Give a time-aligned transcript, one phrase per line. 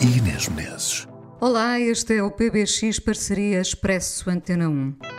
[0.00, 1.06] e Inês Menezes.
[1.40, 5.13] Olá, este é o PBX Parceria Expresso Antena 1.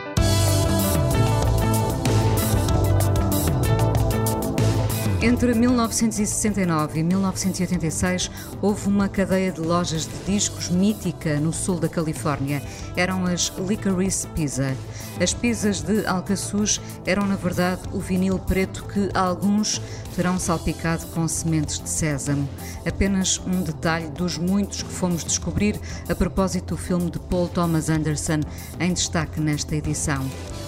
[5.22, 8.30] Entre 1969 e 1986
[8.60, 12.62] houve uma cadeia de lojas de discos mítica no sul da Califórnia.
[12.94, 14.76] Eram as Licorice Pizza.
[15.18, 19.80] As pizzas de Alcaçuz eram, na verdade, o vinil preto que alguns
[20.14, 22.46] terão salpicado com sementes de sésamo.
[22.86, 25.80] Apenas um detalhe dos muitos que fomos descobrir
[26.10, 28.40] a propósito do filme de Paul Thomas Anderson,
[28.78, 30.26] em destaque nesta edição.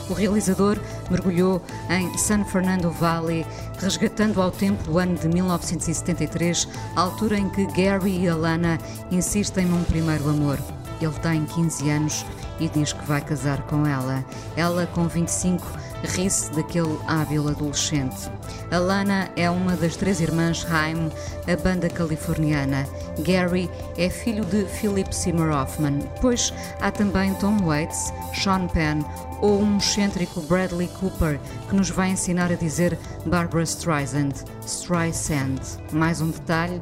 [0.09, 0.79] O realizador
[1.11, 3.47] mergulhou em San Fernando Valley,
[3.79, 8.79] resgatando ao tempo o ano de 1973, a altura em que Gary e Alana
[9.11, 10.59] insistem num primeiro amor.
[11.01, 12.27] Ele tem 15 anos
[12.59, 14.25] e diz que vai casar com ela.
[14.57, 15.65] Ela, com 25,
[16.03, 18.31] ri-se daquele hábil adolescente.
[18.71, 21.11] Alana é uma das três irmãs Haim,
[21.47, 22.87] a banda californiana.
[23.21, 26.01] Gary é filho de Philip Seymour Hoffman.
[26.21, 29.05] Pois há também Tom Waits, Sean Penn
[29.41, 34.33] ou um excêntrico Bradley Cooper que nos vai ensinar a dizer Barbara Streisand,
[34.65, 35.61] Streisand.
[35.93, 36.81] Mais um detalhe,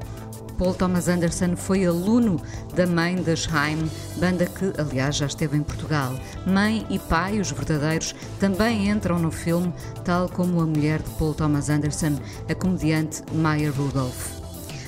[0.59, 2.41] Paul Thomas Anderson foi aluno
[2.75, 6.15] da mãe das Haim, banda que, aliás, já esteve em Portugal.
[6.47, 9.73] Mãe e pai, os verdadeiros, também entram no filme,
[10.05, 12.19] tal como a mulher de Paul Thomas Anderson,
[12.49, 14.36] a comediante Maya Rudolph.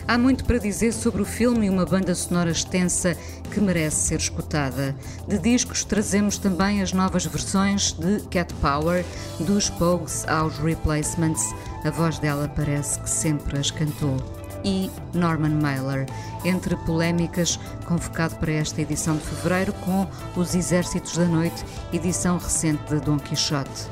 [0.09, 3.15] Há muito para dizer sobre o filme e uma banda sonora extensa
[3.53, 4.97] que merece ser escutada.
[5.29, 9.05] De discos trazemos também as novas versões de Cat Power,
[9.39, 11.43] dos Pogues aos Replacements.
[11.85, 14.17] A voz dela parece que sempre as cantou
[14.65, 16.07] e Norman Mailer,
[16.43, 22.83] entre polémicas, convocado para esta edição de fevereiro com Os Exércitos da Noite, edição recente
[22.89, 23.87] de Dom Quixote.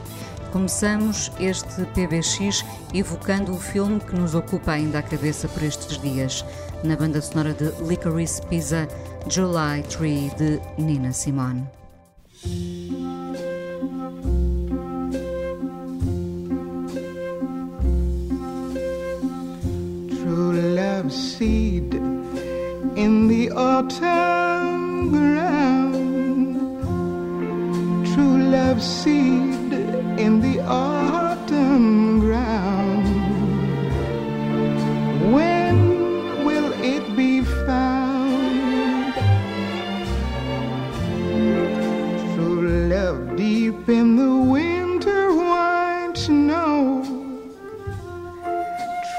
[0.52, 2.64] Começamos este PBX
[2.94, 6.44] evocando o filme que nos ocupa ainda a cabeça por estes dias,
[6.82, 8.88] na banda sonora de Licorice Pizza,
[9.28, 11.66] July 3, de Nina Simone.
[21.10, 21.94] seed
[22.96, 26.56] in the autumn ground.
[28.12, 29.55] True love seed
[30.18, 33.06] in the autumn ground.
[35.34, 39.12] When will it be found?
[42.34, 47.02] True love deep in the winter white snow.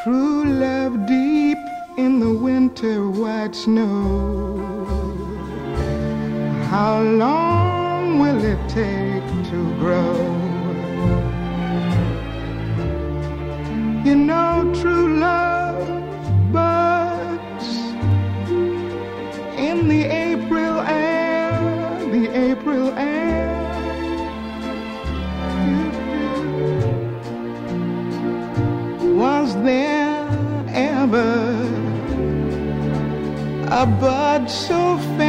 [0.04, 1.60] True love deep
[1.98, 4.58] in the winter white snow.
[6.72, 10.27] How long will it take to grow?
[14.08, 17.68] You know, true love buds
[19.58, 21.52] in the April air,
[22.16, 23.52] the April air.
[29.14, 30.26] Was there
[30.70, 31.34] ever
[33.82, 35.27] a bud so fair?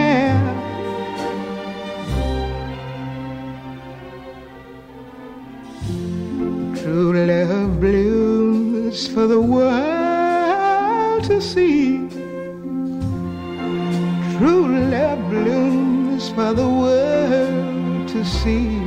[9.18, 11.98] For the world to see.
[14.38, 18.77] True love blooms for the world to see.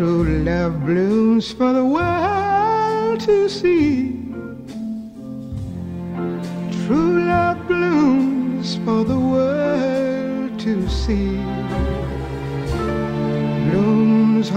[0.00, 4.12] True love blooms for the world to see.
[6.86, 11.36] True love blooms for the world to see.
[13.68, 14.48] Blooms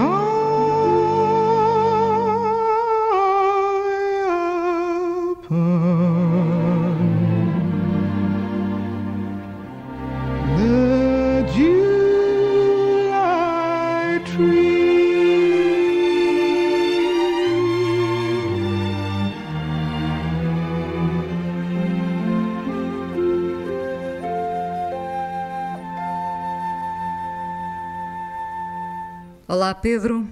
[29.64, 30.28] Olá, Pedro.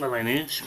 [0.00, 0.64] Olá, Inês.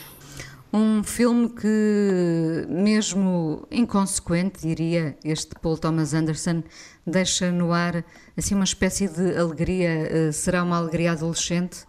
[0.72, 6.64] Um filme que, mesmo inconsequente, diria, este Paul Thomas Anderson,
[7.06, 8.06] deixa no ar
[8.38, 9.90] assim uma espécie de alegria.
[9.90, 11.84] Eh, será uma alegria adolescente?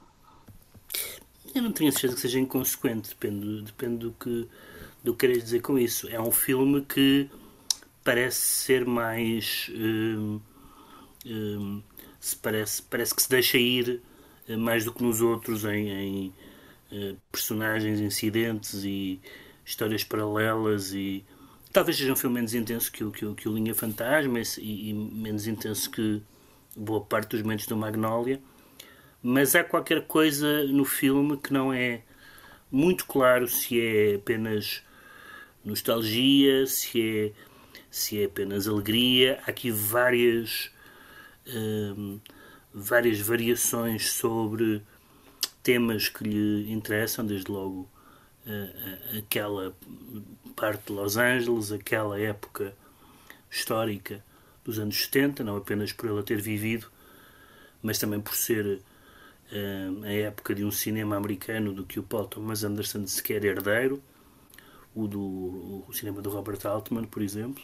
[1.54, 4.48] Eu não tenho certeza que seja inconsequente, depende, depende do que
[5.04, 6.08] do que queres dizer com isso.
[6.08, 7.30] É um filme que
[8.02, 9.70] parece ser mais.
[9.72, 10.40] Hum,
[11.24, 11.80] hum,
[12.18, 14.02] se parece, parece que se deixa ir
[14.56, 16.34] mais do que nos outros em, em
[16.92, 19.20] uh, personagens, incidentes e
[19.64, 21.24] histórias paralelas e
[21.72, 24.90] talvez seja um filme menos intenso que o, que o, que o Linha Fantasma e,
[24.90, 26.22] e, menos intenso que
[26.76, 28.40] boa parte dos momentos do Magnolia
[29.22, 32.02] mas há qualquer coisa no filme que não é
[32.70, 34.82] muito claro se é apenas
[35.64, 37.32] nostalgia, se é,
[37.90, 39.40] se é apenas alegria.
[39.46, 40.70] Há aqui várias,
[41.46, 42.20] hum,
[42.72, 44.82] várias variações sobre
[45.62, 47.88] temas que lhe interessam, desde logo
[48.46, 49.74] uh, aquela
[50.56, 52.74] parte de Los Angeles, aquela época
[53.50, 54.24] histórica
[54.64, 56.90] dos anos 70, não apenas por ela ter vivido,
[57.82, 58.80] mas também por ser
[59.52, 64.02] uh, a época de um cinema americano do que o Paul Thomas Anderson sequer herdeiro
[64.94, 67.62] o do o cinema do Robert Altman, por exemplo.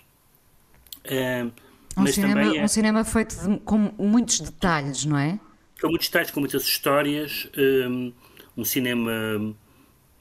[1.04, 1.52] Uh,
[1.96, 5.38] um, cinema, é, um cinema feito de, com muitos detalhes, não é?
[5.80, 7.48] Com muitos detalhes, com muitas histórias.
[7.56, 8.12] Um,
[8.56, 9.12] um cinema,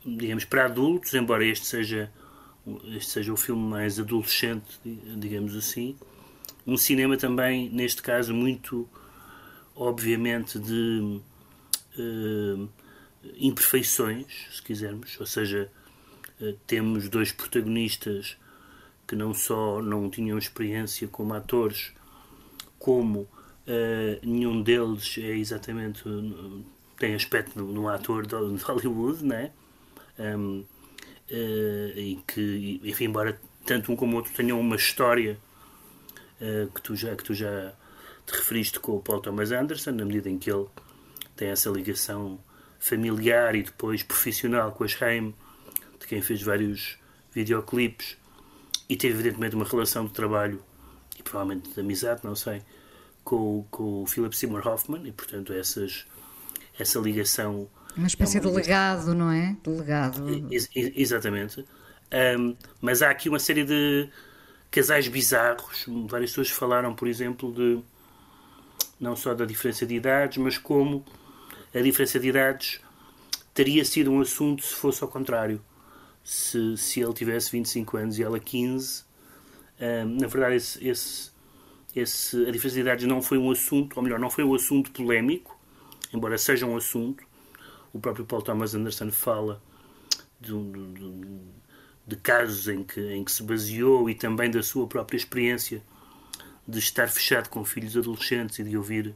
[0.05, 2.11] digamos, para adultos, embora este seja,
[2.95, 5.95] este seja o filme mais adolescente, digamos assim.
[6.65, 8.89] Um cinema também, neste caso, muito,
[9.75, 11.21] obviamente, de
[11.97, 12.69] uh,
[13.35, 15.69] imperfeições, se quisermos, ou seja,
[16.41, 18.37] eh, temos dois protagonistas
[19.07, 21.91] que não só não tinham experiência como atores,
[22.79, 23.29] como uh,
[24.21, 26.03] nenhum deles é exatamente
[26.97, 29.51] tem aspecto de um ator de Hollywood, né?
[30.17, 35.37] Um, uh, e que, enfim, embora tanto um como o outro tenham uma história
[36.39, 37.73] uh, que, tu já, que tu já
[38.25, 40.67] te referiste com o Paul Thomas Anderson, na medida em que ele
[41.35, 42.39] tem essa ligação
[42.79, 45.33] familiar e depois profissional com as Haim,
[45.99, 46.97] de quem fez vários
[47.33, 48.17] videoclipes
[48.89, 50.63] e teve evidentemente uma relação de trabalho
[51.17, 52.61] e provavelmente de amizade, não sei,
[53.23, 56.05] com, com o Philip Seymour Hoffman e portanto essas,
[56.77, 57.69] essa ligação...
[57.95, 59.55] Uma espécie é uma de legado, não é?
[59.63, 60.47] De legado.
[60.51, 61.65] Ex exatamente.
[62.39, 64.09] Um, mas há aqui uma série de
[64.71, 65.85] casais bizarros.
[66.07, 67.79] Várias pessoas falaram, por exemplo, de
[68.99, 71.05] não só da diferença de idades, mas como
[71.73, 72.79] a diferença de idades
[73.53, 75.61] teria sido um assunto se fosse ao contrário
[76.23, 79.03] se, se ele tivesse 25 anos e ela 15.
[79.79, 81.31] Um, na verdade, esse, esse,
[81.95, 84.91] esse, a diferença de idades não foi um assunto, ou melhor, não foi um assunto
[84.91, 85.59] polémico,
[86.13, 87.23] embora seja um assunto.
[87.91, 89.61] O próprio Paul Thomas Anderson fala
[90.39, 91.41] de, de,
[92.07, 95.83] de casos em que, em que se baseou e também da sua própria experiência
[96.67, 99.13] de estar fechado com filhos adolescentes e de ouvir,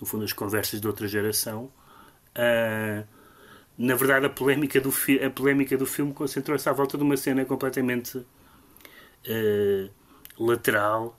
[0.00, 1.70] no fundo, as conversas de outra geração.
[2.36, 3.17] Uh,
[3.78, 4.92] na verdade, a polémica do,
[5.24, 9.90] a polémica do filme concentrou-se à volta de uma cena completamente uh,
[10.36, 11.16] lateral,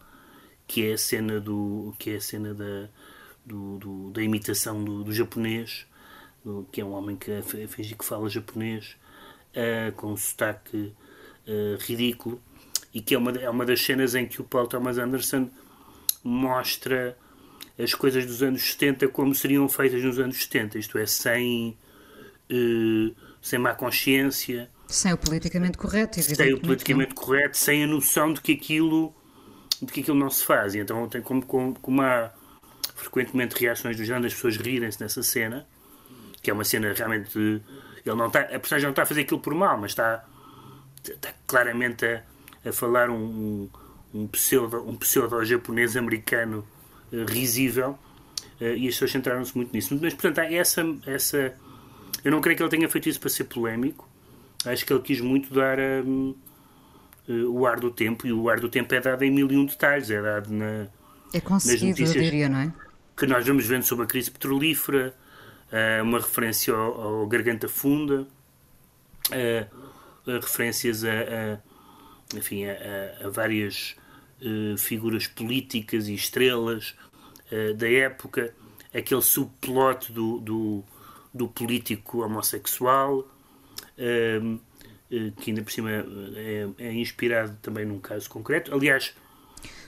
[0.67, 2.89] que é a cena, do, que é a cena da,
[3.45, 5.87] do, do, da imitação do, do japonês,
[6.71, 7.31] que é um homem que
[7.69, 8.97] finge que fala japonês,
[9.55, 10.93] uh, com um sotaque
[11.47, 12.41] uh, ridículo,
[12.93, 15.49] e que é uma, é uma das cenas em que o Paul Thomas Anderson
[16.21, 17.17] mostra
[17.81, 21.77] as coisas dos anos 70 como seriam feitas nos anos 70, isto é, sem
[23.41, 24.69] sem má consciência.
[24.87, 27.23] Sem o politicamente correto, Sem o politicamente não.
[27.23, 29.13] correto, sem a noção de que aquilo,
[29.81, 30.73] de que aquilo não se faz.
[30.73, 32.31] E então tem como, como, como há
[32.95, 35.67] frequentemente reações do género das pessoas rirem-se nessa cena,
[36.41, 37.37] que é uma cena realmente.
[37.37, 40.25] Ele não está, a personagem não está a fazer aquilo por mal, mas está,
[41.03, 42.23] está claramente a,
[42.65, 43.69] a falar um,
[44.13, 46.67] um pseudo, um pseudo japonês americano
[47.11, 47.97] uh, risível
[48.59, 49.97] uh, e as pessoas centraram-se muito nisso.
[50.01, 51.53] Mas, portanto, há essa, essa
[52.23, 54.07] eu não creio que ele tenha feito isso para ser polémico.
[54.65, 56.35] Acho que ele quis muito dar um,
[57.27, 59.57] uh, o ar do tempo, e o ar do tempo é dado em mil e
[59.57, 60.87] um detalhes, é dado na,
[61.33, 62.73] é conseguido, eu diria, não é?
[63.15, 65.13] Que nós vamos vendo sobre a crise petrolífera,
[65.71, 68.27] uh, uma referência ao, ao Garganta Funda,
[69.31, 69.79] uh,
[70.25, 71.59] referências a, a
[72.35, 73.95] enfim, a, a várias
[74.41, 76.95] uh, figuras políticas e estrelas
[77.77, 78.53] da época,
[78.93, 80.83] aquele subplot do, do,
[81.33, 83.27] do político homossexual,
[83.97, 84.57] ehm,
[85.11, 88.73] eh, que ainda por cima é, é, inspirado também num caso concreto.
[88.73, 89.13] Aliás,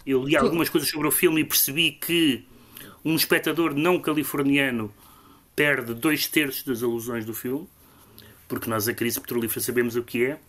[0.05, 2.45] eu li algumas coisas sobre o filme e percebi que
[3.03, 4.93] um espectador não californiano
[5.55, 7.67] perde dois terços das alusões do filme,
[8.47, 10.39] porque nós a crise petrolífera sabemos o que é,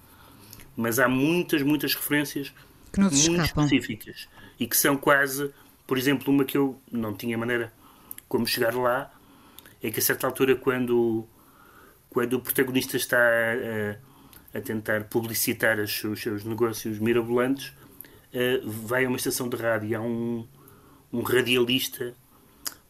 [0.76, 2.52] mas há muitas, muitas referências
[2.92, 3.64] que nos muito escapam.
[3.64, 5.52] específicas e que são quase,
[5.86, 7.72] por exemplo, uma que eu não tinha maneira
[8.28, 9.12] como chegar lá,
[9.82, 11.26] é que a certa altura quando,
[12.08, 18.70] quando o protagonista está a, a tentar publicitar os seus, os seus negócios mirabolantes, uh,
[18.70, 20.46] vai a uma estação de rádio e há um,
[21.12, 22.14] um radialista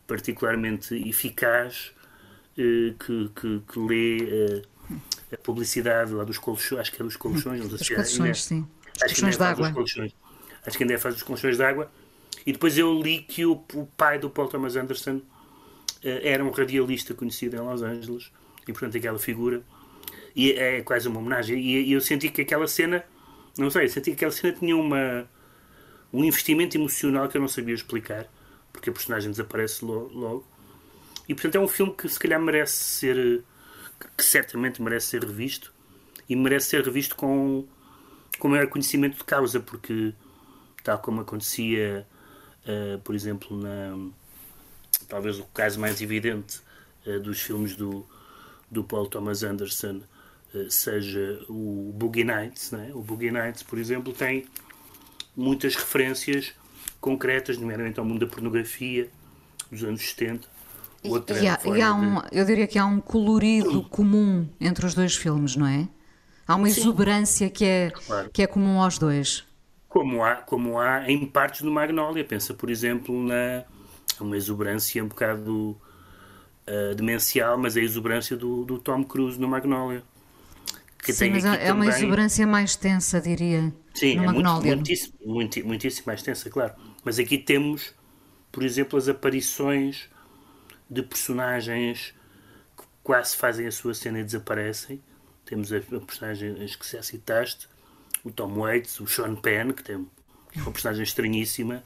[0.06, 1.92] particularmente eficaz
[2.58, 4.62] uh, que, que, que, lê uh,
[5.32, 7.96] a publicidade lá dos colchões, acho que é dos colchões, não sei Dos se é,
[7.96, 8.66] colchões, sim.
[9.02, 10.12] Acho que é dos colchões.
[10.66, 11.90] Acho que ainda é faz dos colchões d'água.
[12.44, 15.22] E depois eu li que o, o pai do Paul Thomas Anderson
[16.02, 18.30] era um radialista conhecido em Los Angeles
[18.66, 19.62] e portanto aquela figura
[20.34, 21.58] e é quase uma homenagem.
[21.60, 23.04] E, eu senti que aquela cena
[23.58, 25.28] não sei, senti que aquela cena tinha uma
[26.12, 28.26] um investimento emocional que eu não sabia explicar
[28.72, 30.46] porque a personagem desaparece lo- logo.
[31.28, 35.24] E portanto é um filme que se calhar merece ser eh, que certamente merece ser
[35.24, 35.72] revisto
[36.28, 37.66] e merece ser revisto com
[38.38, 40.12] com maior conhecimento de causa porque
[40.82, 42.06] tal como acontecia
[42.66, 43.96] eh, por exemplo na
[45.12, 46.60] talvez o caso mais evidente
[47.06, 48.06] eh, dos filmes do,
[48.70, 50.00] do Paul Thomas Anderson
[50.54, 52.70] eh, seja o Boogie Nights.
[52.70, 52.90] Né?
[52.94, 54.46] O Boogie Nights, por exemplo, tem
[55.36, 56.54] muitas referências
[56.98, 59.10] concretas, nomeadamente ao mundo da pornografia
[59.70, 60.48] dos anos 70.
[61.04, 64.86] Outra E há, e há de- um, eu diria que há um colorido comum entre
[64.86, 65.86] os dois filmes, não é?
[66.48, 68.30] Há uma exuberância que é, Claro.
[68.32, 69.44] que é comum aos dois.
[69.90, 72.24] Como há, como há em partes do Magnolia.
[72.24, 73.64] Pensa, por exemplo, na
[74.22, 75.76] uma exuberância um bocado
[76.66, 80.02] ah, demencial, mas a exuberância do, do Tom Cruise no Magnolia.
[80.98, 84.42] Que Sim, mas aqui é uma também- exuberância mais tensa, diria, Sim, no é muito,
[84.44, 84.76] Magnolia.
[84.76, 86.74] muitíssimo, muiti- muitíssimo mais tensa, claro.
[87.04, 87.92] Mas aqui temos,
[88.52, 90.08] por exemplo, as aparições
[90.88, 92.14] de personagens
[92.78, 95.02] que quase fazem a sua cena e desaparecem.
[95.44, 97.68] Temos a, a personagem as que já citaste,
[98.22, 100.06] o Tom Waits, o Sean Penn, que tem
[100.56, 101.82] uma personagem estranhíssima.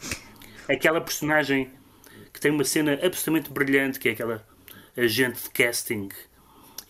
[0.69, 1.71] Aquela personagem
[2.37, 4.47] que tem uma cena absolutamente brilhante, que é aquela
[4.95, 6.11] agente de casting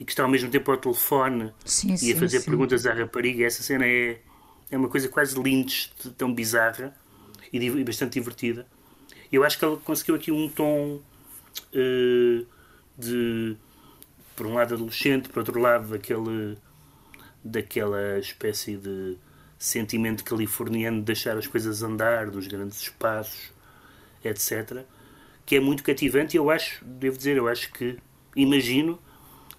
[0.00, 2.46] e que está ao mesmo tempo ao telefone Sim, e a fazer sim.
[2.46, 3.46] perguntas à rapariga.
[3.46, 4.18] Essa cena é,
[4.72, 6.92] é uma coisa quase lynch, tão bizarra
[7.52, 8.66] e, e bastante divertida.
[9.30, 11.00] Eu acho que ele conseguiu aqui um tom
[11.72, 12.44] eh,
[12.98, 13.56] de,
[14.34, 16.58] por um lado, adolescente, por outro lado, daquele,
[17.44, 19.16] daquela espécie de
[19.56, 23.52] sentimento californiano de deixar as coisas andar, dos grandes espaços,
[24.24, 24.84] etc.
[25.46, 27.96] Que é muito cativante e eu acho, devo dizer, eu acho que,
[28.34, 29.00] imagino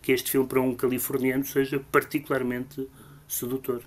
[0.01, 2.87] que este filme para um californiano seja particularmente
[3.27, 3.81] sedutor.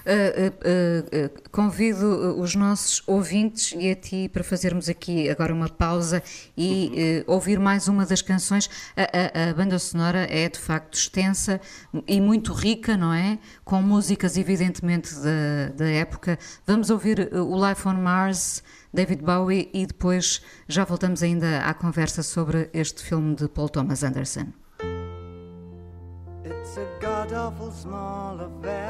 [0.00, 5.54] Uh, uh, uh, convido uh, os nossos ouvintes e a ti para fazermos aqui agora
[5.54, 6.22] uma pausa
[6.56, 8.68] e uh, ouvir mais uma das canções.
[8.96, 9.02] A,
[9.46, 11.60] a- a banda sonora é de facto extensa
[12.06, 13.38] e muito rica, não é?
[13.64, 16.38] Com músicas, evidentemente, da, da época.
[16.66, 18.62] Vamos ouvir uh, o Life on Mars,
[18.92, 24.02] David Bowie, e depois já voltamos ainda à conversa sobre este filme de Paul Thomas
[24.02, 24.48] Anderson.
[26.44, 28.89] It's a god awful small affair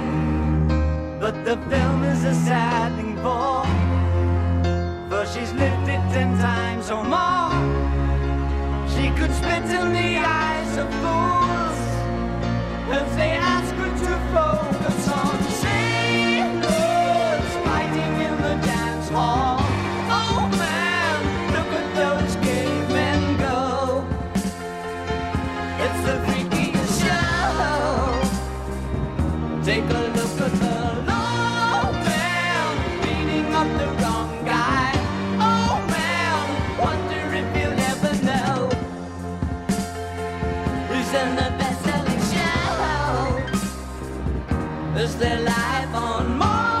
[1.21, 3.61] But the film is a sad thing for,
[5.07, 7.53] for she's lived it ten times or more.
[8.89, 11.79] She could spit in the eyes of fools
[12.97, 13.70] if they ask
[45.11, 45.17] show.
[45.17, 46.71] Is their life on Mars?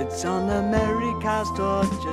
[0.00, 2.12] It's on America's torture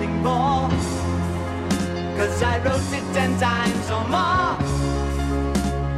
[0.21, 0.69] more.
[2.17, 4.55] Cause I wrote it ten times or more.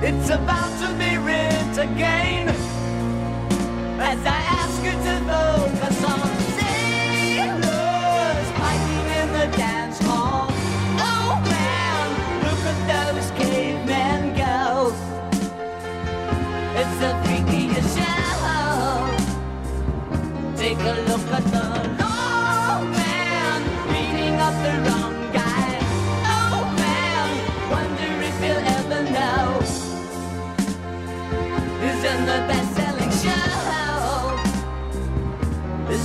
[0.02, 2.50] It's about to be written again.
[4.00, 6.43] As I ask you to focus on sailors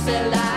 [0.09, 0.48] Is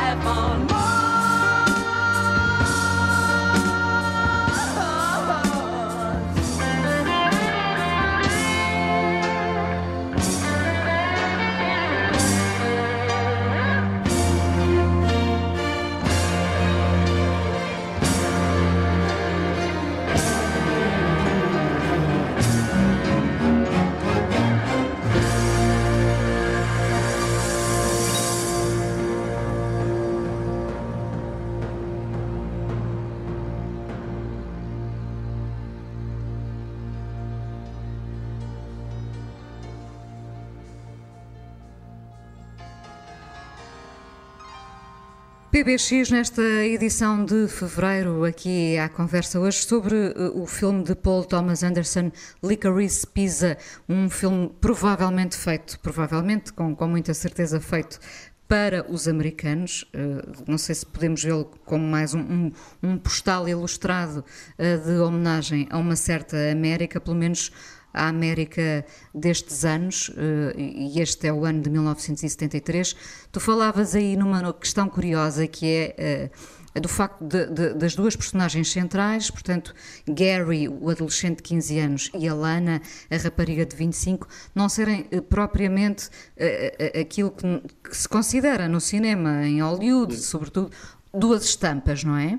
[45.63, 51.25] PBX, nesta edição de fevereiro, aqui à conversa hoje sobre uh, o filme de Paul
[51.25, 52.11] Thomas Anderson,
[52.43, 53.57] Licorice Pizza,
[53.89, 58.01] um filme provavelmente feito, provavelmente, com, com muita certeza feito
[58.49, 59.85] para os americanos.
[59.95, 64.25] Uh, não sei se podemos vê-lo como mais um, um, um postal ilustrado
[64.59, 67.53] uh, de homenagem a uma certa América, pelo menos
[67.93, 70.11] à América destes anos,
[70.57, 72.97] e este é o ano de 1973.
[73.31, 76.31] Tu falavas aí numa questão curiosa que é
[76.81, 79.75] do facto de, de, das duas personagens centrais, portanto,
[80.09, 85.05] Gary, o adolescente de 15 anos, e a Lana, a rapariga de 25, não serem
[85.29, 86.09] propriamente
[86.99, 90.71] aquilo que, que se considera no cinema, em Hollywood, sobretudo,
[91.13, 92.39] duas estampas, não é?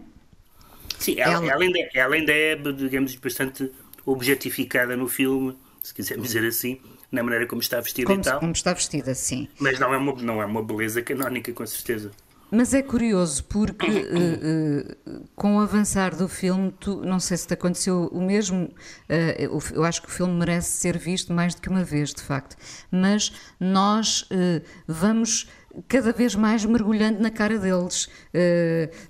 [0.98, 3.70] Sim, ela, ela, ainda, ela ainda é, digamos, bastante
[4.06, 6.80] objetificada no filme, se quisermos dizer assim,
[7.12, 8.39] na maneira como está vestida como, e tal.
[8.39, 9.48] Como está vestida, sim.
[9.60, 12.12] Mas não é uma, não é uma beleza canónica, com certeza.
[12.56, 17.48] Mas é curioso porque uh, uh, com o avançar do filme, tu, não sei se
[17.48, 21.62] te aconteceu o mesmo, uh, eu acho que o filme merece ser visto mais do
[21.62, 22.56] que uma vez, de facto,
[22.92, 24.30] mas nós
[24.88, 25.50] vamos
[25.88, 28.08] cada vez mais mergulhando na cara deles.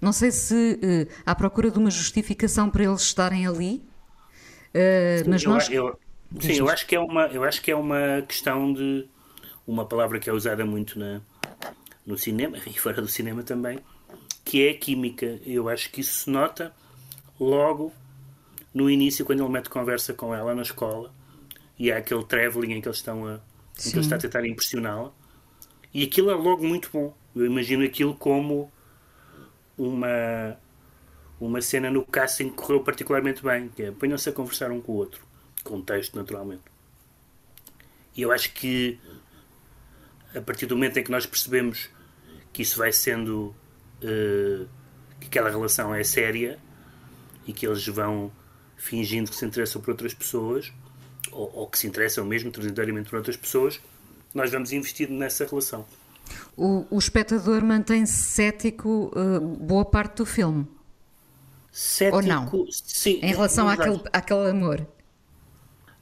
[0.01, 0.79] não sei se
[1.25, 3.83] à procura de uma justificação para eles estarem ali,
[4.73, 5.69] Uh, mas eu, nós...
[5.69, 5.99] eu,
[6.39, 9.07] sim, eu acho que é uma, eu acho que é uma questão de
[9.67, 11.21] uma palavra que é usada muito na,
[12.05, 13.79] no cinema e fora do cinema também,
[14.43, 15.39] que é a química.
[15.45, 16.73] Eu acho que isso se nota
[17.39, 17.93] logo
[18.73, 21.13] no início quando ele mete conversa com ela na escola
[21.77, 24.45] e há aquele travelling em que eles estão a, em que ele está a tentar
[24.45, 25.11] impressioná-la
[25.93, 27.15] e aquilo é logo muito bom.
[27.35, 28.71] Eu imagino aquilo como
[29.77, 30.57] uma
[31.45, 34.91] uma cena no casting que correu particularmente bem, que é ponham-se a conversar um com
[34.93, 35.21] o outro.
[35.63, 36.63] Contexto, naturalmente.
[38.15, 38.99] E eu acho que
[40.35, 41.89] a partir do momento em que nós percebemos
[42.51, 43.55] que isso vai sendo
[44.03, 44.67] uh,
[45.19, 46.59] que aquela relação é séria
[47.47, 48.31] e que eles vão
[48.75, 50.71] fingindo que se interessam por outras pessoas
[51.31, 53.79] ou, ou que se interessam mesmo transitoriamente por outras pessoas,
[54.33, 55.85] nós vamos investir nessa relação.
[56.55, 60.67] O, o espectador mantém-se cético uh, boa parte do filme.
[61.73, 62.67] Cético, Ou não?
[62.71, 64.81] Sim, em relação àquele, àquele amor.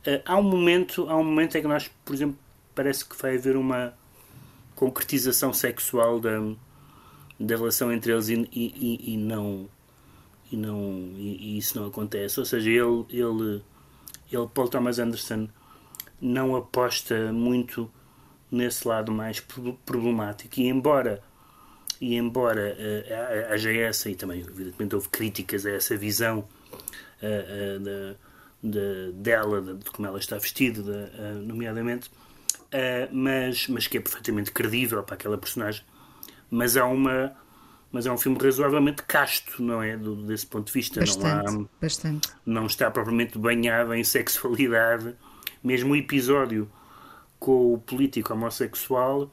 [0.05, 2.37] Uh, há um momento há um momento em que nós, por exemplo,
[2.75, 3.93] parece que vai haver uma
[4.75, 6.31] concretização sexual da,
[7.39, 9.69] da relação entre eles e, e, e não
[10.51, 12.37] e não e, e, isso não acontece.
[12.37, 13.63] Ou seja, ele ele
[14.29, 15.47] ele Paul Thomas Anderson
[16.19, 17.89] não aposta muito
[18.51, 19.39] nesse lado mais
[19.85, 21.23] problemático e embora
[22.01, 26.39] e embora uh, haja essa, e também evidentemente houve críticas a essa visão
[27.21, 28.17] uh, uh,
[28.63, 32.09] de, dela, de, como ela está vestida, de, nomeadamente,
[33.11, 35.83] mas, mas que é perfeitamente credível para aquela personagem,
[36.49, 37.35] mas há uma
[37.91, 39.97] mas é um filme razoavelmente casto, não é?
[39.97, 41.01] Do, desse ponto de vista.
[41.01, 42.29] Bastante, não, há, bastante.
[42.45, 45.13] não está propriamente banhado em sexualidade.
[45.61, 46.71] Mesmo o episódio
[47.37, 49.29] com o político homossexual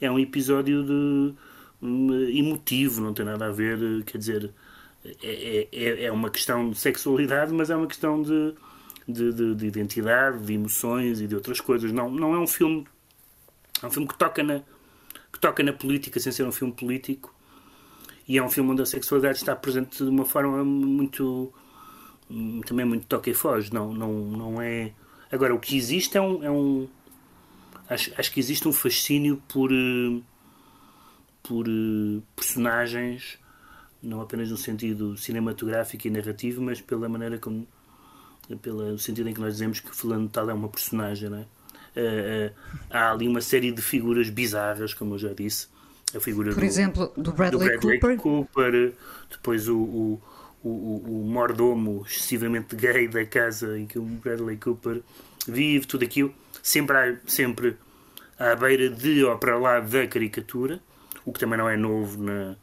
[0.00, 1.34] é um episódio de,
[1.82, 4.52] emotivo, não tem nada a ver, quer dizer,
[5.22, 8.54] é, é, é uma questão de sexualidade, mas é uma questão de,
[9.08, 11.90] de, de, de identidade, de emoções e de outras coisas.
[11.92, 12.86] Não, não é um filme.
[13.82, 14.60] É um filme que toca na,
[15.32, 17.34] que toca na política sem ser um filme político
[18.28, 21.52] e é um filme onde a sexualidade está presente de uma forma muito
[22.66, 24.92] também muito toca e foge não não não é
[25.32, 26.88] agora o que existe é um, é um
[27.88, 30.20] acho, acho que existe um fascínio por eh,
[31.42, 33.38] por eh, personagens
[34.02, 37.66] não apenas no sentido cinematográfico e narrativo mas pela maneira como
[38.62, 41.46] pelo sentido em que nós dizemos que fulano tal é uma personagem não é?
[41.96, 42.54] Uh, uh,
[42.88, 45.66] há ali uma série de figuras bizarras, como eu já disse.
[46.14, 48.18] A figura Por do, exemplo, do Bradley, do Bradley Cooper.
[48.18, 48.92] Cooper.
[49.30, 50.22] depois o, o,
[50.62, 55.02] o, o, mordomo excessivamente gay da casa em que o Bradley Cooper
[55.46, 57.76] vive, tudo aquilo, sempre, há, sempre
[58.36, 60.80] à beira de ou para lá da caricatura,
[61.24, 62.56] o que também não é novo na,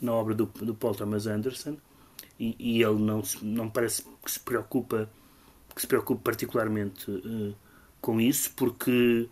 [0.00, 1.76] na obra do, do Paul Thomas Anderson.
[2.38, 5.08] E, e ele não, não parece que se preocupa
[5.74, 7.54] que se preocupe particularmente uh,
[8.00, 9.28] com isso, porque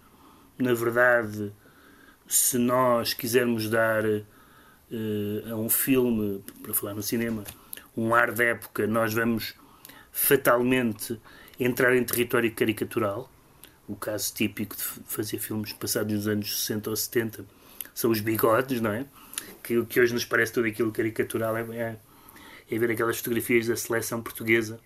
[0.59, 1.53] na verdade,
[2.27, 7.45] se nós quisermos dar uh, a um filme, para falar no cinema,
[7.97, 9.55] um ar da época, nós vamos
[10.11, 11.21] fatalmente
[11.61, 13.31] entrar em território caricatural.
[13.87, 17.45] O caso típico de fazer filmes passados nos anos 60 ou 70
[17.99, 19.05] são os bigodes, não é?
[19.61, 21.97] Que que hoje nos parece tudo aquilo caricatural é, é,
[22.71, 24.79] é ver aquelas fotografias da seleção portuguesa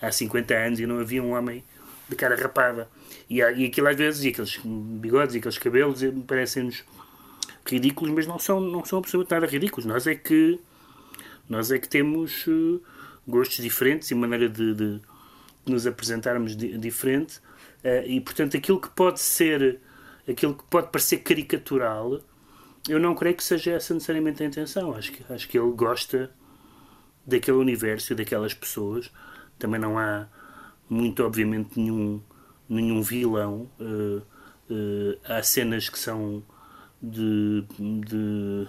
[0.00, 1.64] há 50 anos e não havia um homem
[2.08, 2.88] de cara rapada.
[3.28, 6.84] E, e aquilo às vezes, e aqueles bigodes e aqueles cabelos parecem-nos
[7.66, 9.84] ridículos, mas não são, não são absolutamente nada ridículos.
[9.84, 10.60] Nós é que,
[11.48, 12.80] nós é que temos uh,
[13.26, 15.00] gostos diferentes e maneira de, de,
[15.66, 17.38] nos apresentarmos di, diferente.
[17.82, 19.80] Uh, e portanto, aquilo que pode ser,
[20.28, 22.20] aquilo que pode parecer caricatural,
[22.88, 24.94] eu não creio que seja essa necessariamente a intenção.
[24.94, 26.30] Acho que, acho que ele gosta
[27.26, 29.10] daquele universo e daquelas pessoas.
[29.58, 30.26] Também não há
[30.88, 32.22] muito, obviamente, nenhum
[32.68, 33.70] nenhum vilão.
[33.80, 34.22] Uh,
[34.70, 36.42] uh, há cenas que são
[37.02, 38.68] de, de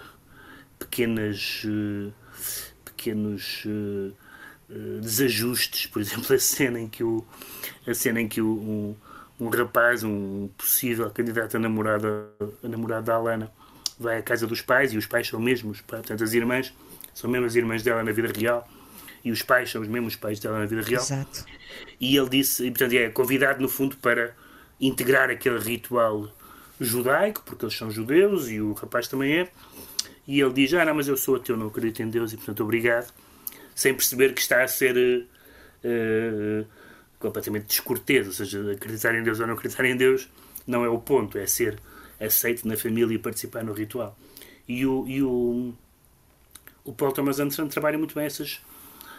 [0.78, 2.14] pequenas uh,
[2.86, 3.64] pequenos
[5.02, 7.26] desajustes, por exemplo, a cena em que o
[7.88, 8.96] a cena em que o,
[9.40, 12.30] um rapaz, um possível candidato a namorada
[12.64, 13.52] a namorada da Alana
[14.00, 16.74] vai à casa dos pais e os pais são mesmos, portanto as irmãs
[17.14, 18.68] são mesmo as irmãs dela na vida real
[19.24, 21.02] e os pais são os mesmos pais dela na vida real.
[21.02, 21.46] Exato.
[22.00, 24.34] E ele disse, e, portanto, é convidado no fundo para
[24.80, 26.32] integrar aquele ritual
[26.80, 29.50] judaico, porque eles são judeus e o rapaz também é.
[30.28, 32.64] E ele diz: Ah, não, mas eu sou ateu, não acredito em Deus e, portanto,
[32.64, 33.12] obrigado.
[33.76, 34.96] Sem perceber que está a ser
[35.84, 36.66] uh,
[37.20, 40.30] completamente descortês, ou seja, acreditar em Deus ou não acreditar em Deus
[40.66, 41.80] não é o ponto, é ser
[42.20, 44.18] aceito na família e participar no ritual.
[44.68, 45.74] E o, e o,
[46.84, 48.62] o Paul Thomas Anderson trabalha muito bem essas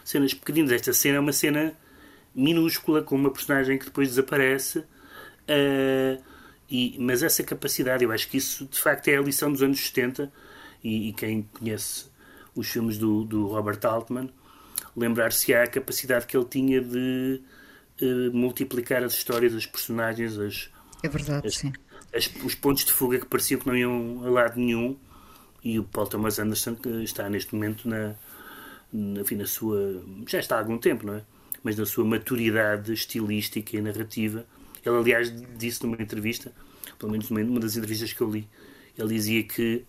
[0.05, 0.73] cenas pequeninas.
[0.73, 1.77] Esta cena é uma cena
[2.35, 4.79] minúscula, com uma personagem que depois desaparece.
[4.79, 6.23] Uh,
[6.71, 9.81] e, mas essa capacidade, eu acho que isso de facto é a lição dos anos
[9.81, 10.33] 70.
[10.85, 12.07] E, e quem conhece
[12.55, 14.31] os filmes do, do Robert Altman,
[14.97, 17.41] lembrar-se-á a capacidade que ele tinha de
[18.03, 20.71] uh, multiplicar as histórias, as personagens, as,
[21.03, 21.73] é verdade, as, sim.
[22.15, 24.97] As, os pontos de fuga que pareciam que não iam a lado nenhum.
[25.63, 28.15] E o Paul Thomas Anderson que está neste momento na,
[29.21, 30.03] enfim, na sua.
[30.27, 31.23] já está há algum tempo, não é?
[31.63, 34.47] Mas na sua maturidade estilística e narrativa.
[34.85, 36.53] Ele, aliás, disse numa entrevista,
[36.99, 38.49] pelo menos numa das entrevistas que eu li,
[38.99, 39.85] ele dizia que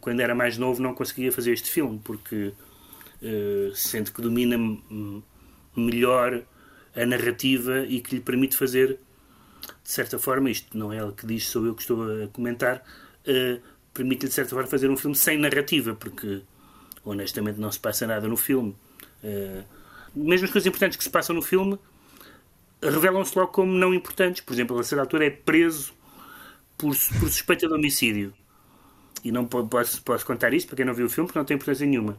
[0.00, 2.52] quando era mais novo não conseguia fazer este filme porque
[3.22, 4.56] uh, sente que domina
[5.76, 6.44] melhor
[6.94, 8.98] a narrativa e que lhe permite fazer,
[9.82, 12.84] de certa forma, isto não é ele que diz, sou eu que estou a comentar,
[13.26, 13.60] uh,
[13.94, 16.42] permite-lhe, de certa forma, fazer um filme sem narrativa, porque
[17.04, 18.76] honestamente não se passa nada no filme.
[19.22, 19.64] Uh,
[20.14, 21.78] mesmo as coisas importantes que se passam no filme
[22.82, 24.42] revelam-se logo como não importantes.
[24.42, 25.92] Por exemplo, a certa altura é preso
[26.76, 28.34] por, por suspeita de homicídio.
[29.24, 31.54] E não posso, posso contar isto para quem não viu o filme, porque não tem
[31.54, 32.18] importância nenhuma.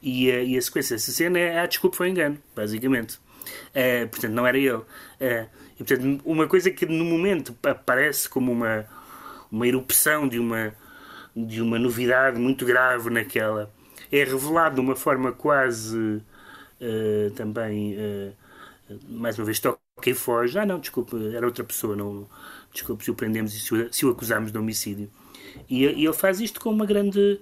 [0.00, 3.18] E, uh, e a sequência dessa cena é: ah, desculpe, foi engano, basicamente.
[3.70, 4.72] Uh, portanto, não era ele.
[4.72, 8.86] Uh, e, portanto, uma coisa que no momento aparece como uma,
[9.50, 10.74] uma erupção de uma,
[11.34, 13.72] de uma novidade muito grave naquela
[14.12, 17.96] é revelado de uma forma quase uh, também,
[19.08, 20.56] mais uma vez, toca e foge.
[20.56, 22.28] Ah, não, desculpe, era outra pessoa, não,
[22.72, 25.10] desculpe se o prendemos e se se o acusamos de homicídio.
[25.68, 27.40] E, e, ele faz isto com uma grande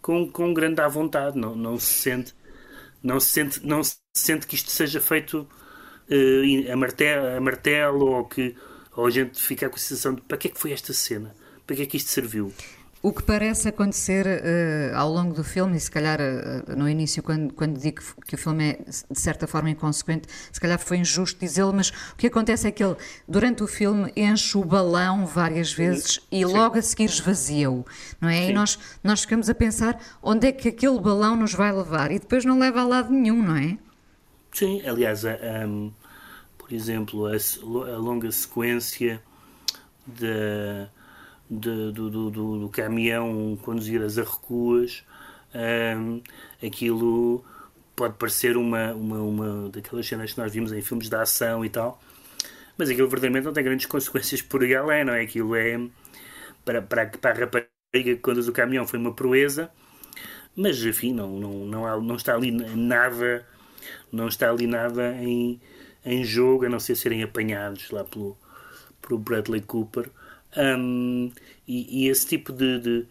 [0.00, 2.34] com, com grande à vontade, não, não se sente
[3.02, 5.48] não se sente, não se sente que isto seja feito
[6.10, 8.56] uh, a, martelo, a martelo ou que
[8.96, 11.34] ou a gente fica com a sensação de para que é que foi esta cena?
[11.66, 12.52] Para que é que isto serviu?
[13.00, 17.22] O que parece acontecer uh, ao longo do filme, e se calhar uh, no início,
[17.22, 21.38] quando, quando digo que o filme é de certa forma inconsequente, se calhar foi injusto
[21.38, 25.72] dizê-lo, mas o que acontece é que ele, durante o filme, enche o balão várias
[25.72, 26.20] vezes Sim.
[26.32, 27.86] e logo a seguir esvazia-o,
[28.20, 28.42] não é?
[28.42, 28.50] Sim.
[28.50, 32.18] E nós, nós ficamos a pensar onde é que aquele balão nos vai levar e
[32.18, 33.78] depois não leva a lado nenhum, não é?
[34.52, 35.92] Sim, aliás, um,
[36.58, 39.22] por exemplo, a, a longa sequência
[40.04, 40.90] da
[41.50, 45.04] de, do, do, do, do, caminhão conduzidas a recuas,
[45.54, 46.20] um,
[46.64, 47.44] aquilo
[47.96, 51.70] pode parecer uma, uma, uma daquelas cenas que nós vimos em filmes de ação e
[51.70, 52.00] tal,
[52.76, 55.22] mas aquilo verdadeiramente não tem grandes consequências por aí além, não é?
[55.22, 55.80] Aquilo é
[56.64, 59.70] para, para, para a rapariga que conduz o caminhão foi uma proeza,
[60.54, 63.46] mas enfim, não, não, não, há, não está ali nada,
[64.12, 65.60] não está ali nada em,
[66.04, 68.36] em jogo, a não ser serem apanhados lá pelo,
[69.00, 70.10] pelo Bradley Cooper.
[70.58, 71.30] Um,
[71.68, 73.06] e, e, esse tipo de, de,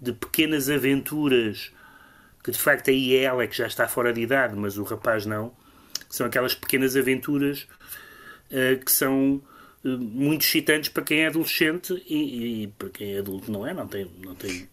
[0.00, 1.70] de, pequenas aventuras,
[2.42, 5.26] que de facto aí é ela que já está fora de idade, mas o rapaz
[5.26, 5.52] não,
[6.08, 7.68] são aquelas pequenas aventuras
[8.50, 9.42] uh, que são
[9.84, 13.74] uh, muito excitantes para quem é adolescente e, e, para quem é adulto não é,
[13.74, 14.66] não tem, não tem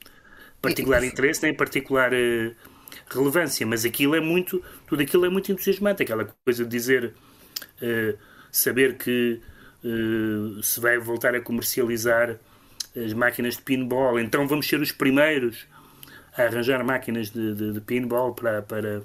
[0.62, 2.56] particular interesse nem particular uh,
[3.10, 7.14] relevância, mas aquilo é muito, tudo aquilo é muito entusiasmante, aquela coisa de dizer,
[8.52, 9.42] saber que
[10.62, 12.38] se vai voltar a comercializar
[12.96, 15.66] as máquinas de pinball, então vamos ser os primeiros
[16.38, 19.04] a arranjar máquinas de, de, de pinball para, para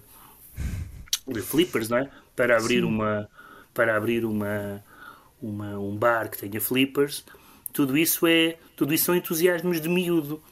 [1.27, 2.09] de flippers, não é?
[2.35, 2.85] Para abrir Sim.
[2.85, 3.29] uma
[3.75, 4.83] para abrir uma,
[5.41, 7.25] uma um bar que tenha flippers.
[7.73, 10.43] Tudo isso é tudo isso são entusiasmos de miúdo.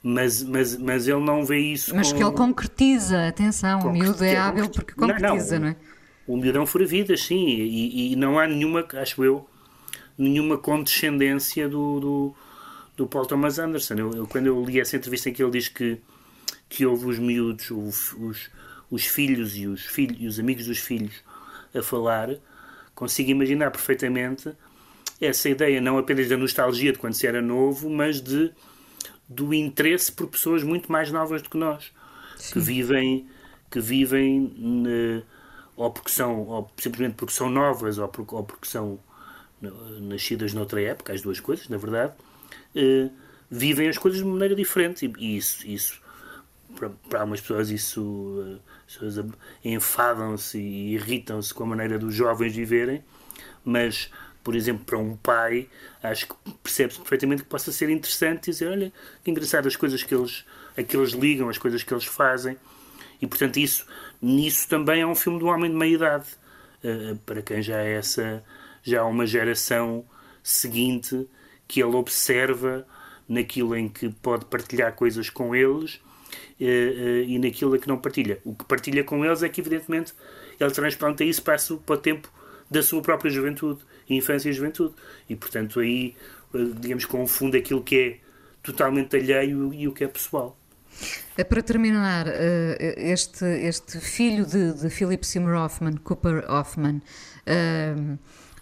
[0.00, 2.18] Mas, mas, mas ele não vê isso Mas com...
[2.18, 5.98] que ele concretiza, atenção, o miúdo é hábil porque concretiza, não, não, não é?
[6.24, 9.48] O miúdo é um fura-vidas, sim, e, e, não há nenhuma, acho eu,
[10.18, 12.34] nenhuma condescendência do, do,
[12.96, 13.94] do Paul Thomas Anderson.
[13.94, 15.98] Eu, eu, quando eu li essa entrevista em que ele diz que,
[16.68, 18.50] que houve os miúdos, os, os,
[18.90, 21.14] os filhos e os, filhos, e os amigos dos filhos
[21.72, 22.30] a falar,
[22.94, 24.52] consigo imaginar perfeitamente
[25.20, 28.50] essa ideia, não apenas da nostalgia de quando se era novo, mas de,
[29.28, 31.92] do interesse por pessoas muito mais novas do que nós,
[32.36, 32.52] Sim.
[32.52, 33.28] que vivem,
[33.70, 35.22] que vivem ne,
[35.76, 38.98] ou porque são, ou simplesmente porque são novas, ou porque, ou porque são
[40.00, 42.12] nascidas noutra época, as duas coisas, na verdade,
[42.74, 43.08] eh,
[43.50, 45.10] vivem as coisas de maneira diferente.
[45.18, 46.00] E isso, isso
[46.74, 49.26] para, para algumas pessoas, isso eh, as pessoas
[49.64, 53.02] enfadam-se e irritam-se com a maneira dos jovens viverem,
[53.64, 54.10] mas,
[54.42, 55.68] por exemplo, para um pai,
[56.02, 58.92] acho que percebe-se perfeitamente que possa ser interessante dizer: olha,
[59.24, 60.44] que engraçado as coisas que eles,
[60.76, 62.56] a que eles ligam, as coisas que eles fazem.
[63.20, 63.84] E, portanto, isso,
[64.22, 66.26] nisso também é um filme do homem de meia idade,
[66.84, 68.42] eh, para quem já é essa
[68.90, 70.04] já há uma geração
[70.42, 71.28] seguinte
[71.66, 72.86] que ele observa
[73.28, 76.00] naquilo em que pode partilhar coisas com eles
[76.58, 78.40] eh, eh, e naquilo em que não partilha.
[78.44, 80.14] O que partilha com eles é que, evidentemente,
[80.58, 82.32] ele transplanta isso para, para o tempo
[82.70, 84.94] da sua própria juventude, infância e juventude.
[85.28, 86.16] E, portanto, aí,
[86.54, 88.18] eh, digamos, confunde aquilo que é
[88.62, 90.56] totalmente alheio e o que é pessoal.
[91.48, 92.26] Para terminar,
[92.96, 97.00] este, este filho de, de Philip Seymour Hoffman, Cooper Hoffman,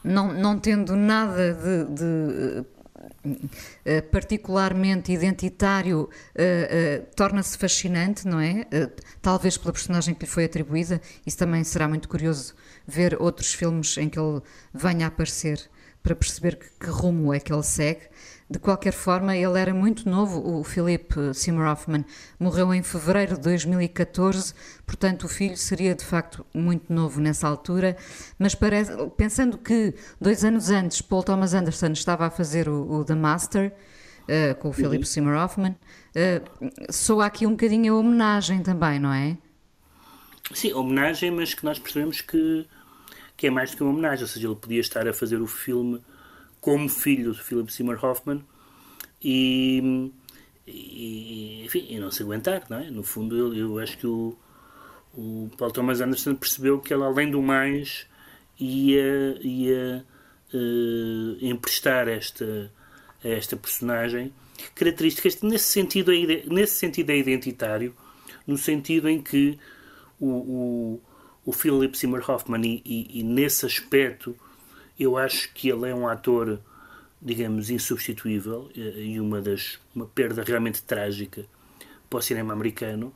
[0.06, 2.76] não, não tendo nada de, de
[3.24, 8.64] Uh, particularmente identitário, uh, torna-se fascinante, não é?
[9.20, 11.00] talvez pela personagem que lhe foi atribuída.
[11.26, 12.54] Isso também será muito curioso
[12.86, 14.40] ver outros filmes em que ele
[14.72, 15.60] venha a aparecer
[16.04, 18.02] para perceber que, que rumo é que ele segue.
[18.48, 22.04] De qualquer forma, ele era muito novo, o Philip Seymour Hoffman
[22.38, 24.54] morreu em fevereiro de 2014,
[24.86, 27.96] portanto o filho seria de facto muito novo nessa altura,
[28.38, 33.04] mas parece, pensando que dois anos antes Paul Thomas Anderson estava a fazer o, o
[33.04, 33.74] The Master,
[34.28, 35.04] uh, com o Philip uhum.
[35.04, 39.36] Seymour Hoffman, uh, soa aqui um bocadinho a homenagem também, não é?
[40.54, 42.64] Sim, homenagem, mas que nós percebemos que,
[43.36, 45.48] que é mais do que uma homenagem, ou seja, ele podia estar a fazer o
[45.48, 46.00] filme
[46.66, 48.44] como filho de Philip Seymour Hoffman
[49.22, 50.10] e,
[50.66, 52.90] e, enfim, e não se aguentar, não é?
[52.90, 54.36] No fundo, eu, eu acho que o,
[55.14, 58.08] o Paul Thomas Anderson percebeu que ele, além do mais,
[58.58, 60.04] ia, ia
[60.52, 62.72] uh, emprestar esta,
[63.22, 64.34] esta personagem
[64.74, 67.94] características nesse sentido, é, nesse sentido é identitário,
[68.44, 69.56] no sentido em que
[70.18, 71.00] o, o,
[71.44, 74.36] o Philip Seymour Hoffman e, e, e nesse aspecto
[74.98, 76.60] eu acho que ele é um ator,
[77.20, 81.44] digamos, insubstituível e uma das uma perda realmente trágica
[82.08, 83.14] para o cinema americano,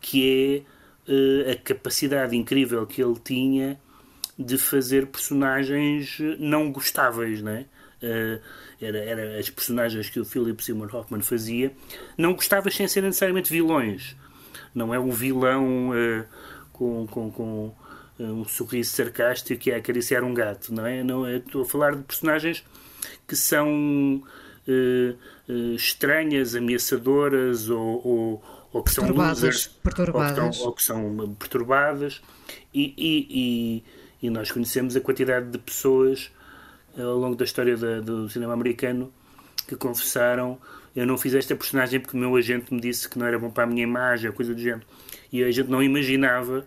[0.00, 0.64] que
[1.06, 3.80] é uh, a capacidade incrível que ele tinha
[4.38, 7.66] de fazer personagens não gostáveis, não é?
[8.00, 8.40] Uh,
[8.80, 11.72] era, era as personagens que o Philip Seymour Hoffman fazia,
[12.16, 14.14] não gostáveis sem serem necessariamente vilões.
[14.72, 16.24] Não é um vilão uh,
[16.72, 17.74] com, com, com
[18.18, 21.02] um sorriso sarcástico que é acariciar um gato, não é?
[21.02, 22.64] Não, estou a falar de personagens
[23.26, 24.22] que são
[24.66, 25.16] uh,
[25.48, 30.38] uh, estranhas, ameaçadoras ou, ou, ou que são perturbadas, losers, perturbadas.
[30.38, 32.22] Ou, que estão, ou que são perturbadas
[32.74, 33.26] e, e,
[34.22, 36.30] e, e, nós conhecemos a quantidade de pessoas
[36.96, 39.12] uh, ao longo da história da, do cinema americano
[39.66, 40.58] que confessaram
[40.98, 43.50] eu não fiz esta personagem porque o meu agente me disse que não era bom
[43.50, 44.82] para a minha imagem, coisa do género.
[45.32, 46.66] E a gente não imaginava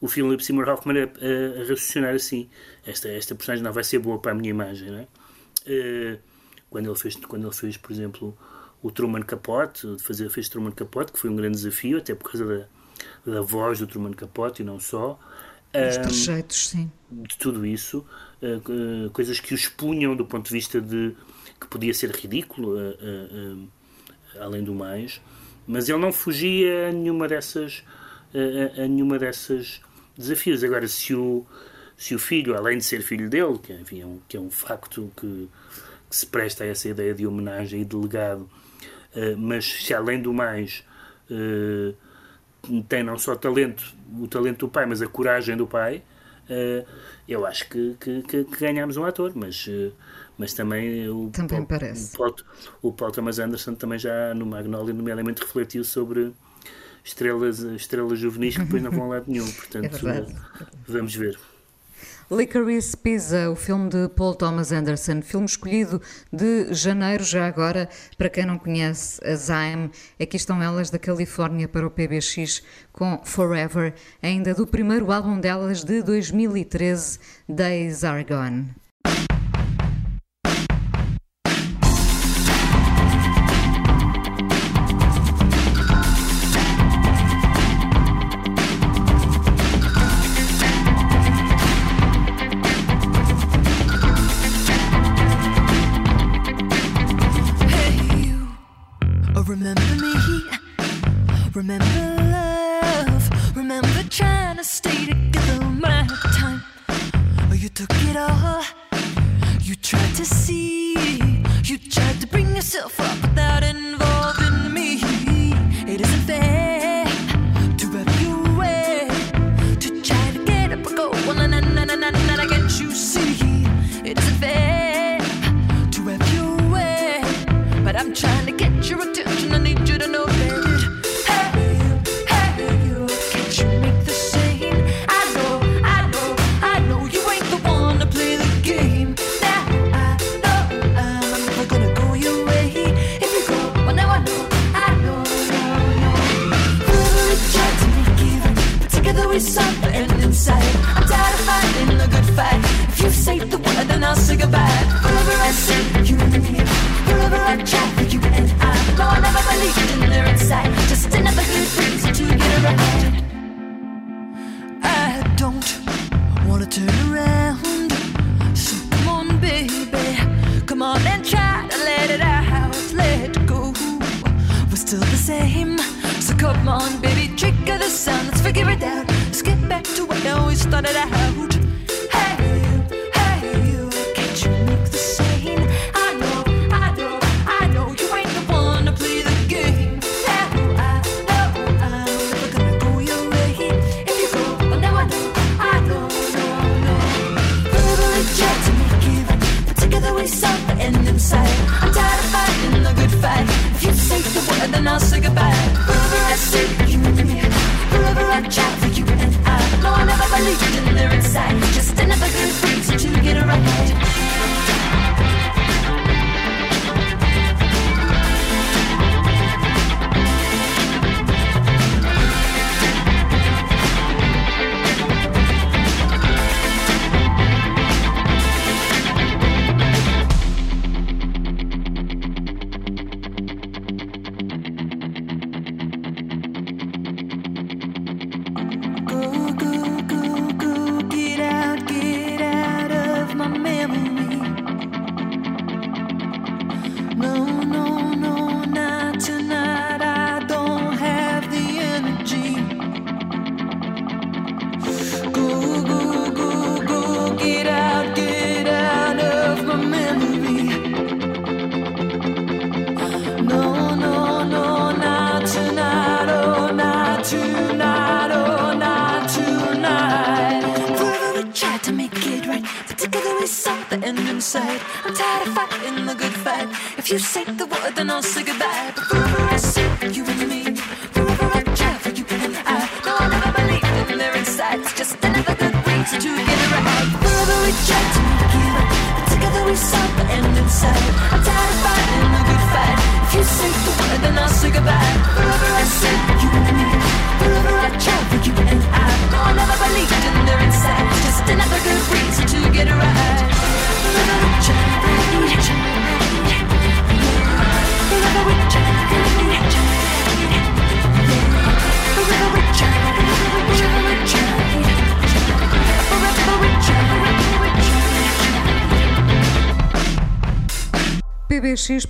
[0.00, 2.48] o Philip Seymour Hoffman a, a, a, raciocinar assim.
[2.86, 5.06] Esta, esta personagem não vai ser boa para a minha imagem, não é?
[5.66, 6.18] Uh,
[6.70, 8.36] quando ele fez, quando ele fez, por exemplo,
[8.82, 12.46] o Truman Capote, fazer, fez Truman Capote, que foi um grande desafio, até por causa
[13.24, 15.18] da, da voz do Truman Capote e não só.
[15.72, 16.90] Os trejeitos, sim.
[17.10, 18.04] De tudo isso,
[18.42, 21.14] uh, uh, coisas que o expunham do ponto de vista de
[21.60, 22.74] que podia ser ridículo,
[24.40, 25.20] além do mais,
[25.66, 27.84] mas ele não fugia a nenhuma dessas,
[28.82, 29.82] a nenhuma dessas
[30.20, 30.62] desafios.
[30.62, 31.44] Agora, se o,
[31.96, 34.50] se o filho, além de ser filho dele, que, enfim, é, um, que é um
[34.50, 35.48] facto que,
[36.08, 38.42] que, se presta a essa ideia de homenagem e de legado,
[39.14, 40.84] uh, mas se além do mais
[41.30, 41.94] uh,
[42.88, 46.02] tem não só talento, o talento do pai, mas a coragem do pai,
[46.48, 46.86] uh,
[47.26, 49.68] eu acho que, que, que, ganhamos um ator, mas,
[50.36, 52.14] mas também o, também Paul, parece.
[52.14, 52.34] O, Paul,
[52.82, 56.32] o Paul Thomas Anderson também já no Magnolia, nomeadamente, refletiu sobre
[57.04, 59.50] estrelas, estrelas juvenis que depois não vão a lado nenhum.
[59.50, 60.26] Portanto, é
[60.86, 61.38] vamos ver.
[62.32, 66.00] Licorice Pizza, o filme de Paul Thomas Anderson, filme escolhido
[66.32, 71.66] de janeiro, já agora, para quem não conhece, a Zyme, aqui estão elas da Califórnia
[71.66, 78.68] para o PBX com Forever, ainda do primeiro álbum delas de 2013, Days Are Gone.
[109.90, 110.92] tried to see,
[111.64, 113.19] you tried to bring yourself up.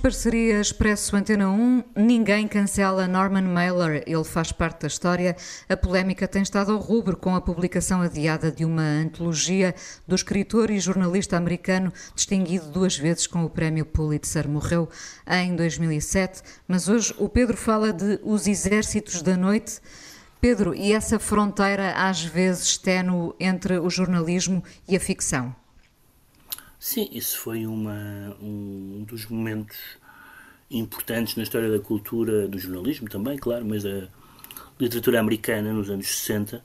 [0.01, 5.35] Parceria Expresso Antena 1, ninguém cancela Norman Mailer, ele faz parte da história.
[5.69, 9.75] A polémica tem estado ao rubro com a publicação adiada de uma antologia
[10.07, 14.49] do escritor e jornalista americano distinguido duas vezes com o prémio Pulitzer.
[14.49, 14.89] Morreu
[15.27, 19.79] em 2007, mas hoje o Pedro fala de Os Exércitos da Noite.
[20.41, 25.60] Pedro, e essa fronteira às vezes ténue entre o jornalismo e a ficção?
[26.83, 29.77] Sim, isso foi uma, um dos momentos
[30.71, 34.07] importantes na história da cultura, do jornalismo também, claro, mas da
[34.79, 36.63] literatura americana nos anos 60.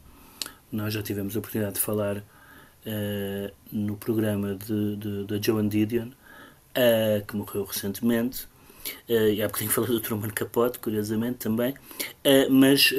[0.73, 4.59] Nós já tivemos a oportunidade de falar uh, no programa
[5.29, 8.49] da Joan Didion, uh, que morreu recentemente,
[9.11, 11.75] uh, e há bocadinho falei do Truman Capote, curiosamente também,
[12.51, 12.91] mas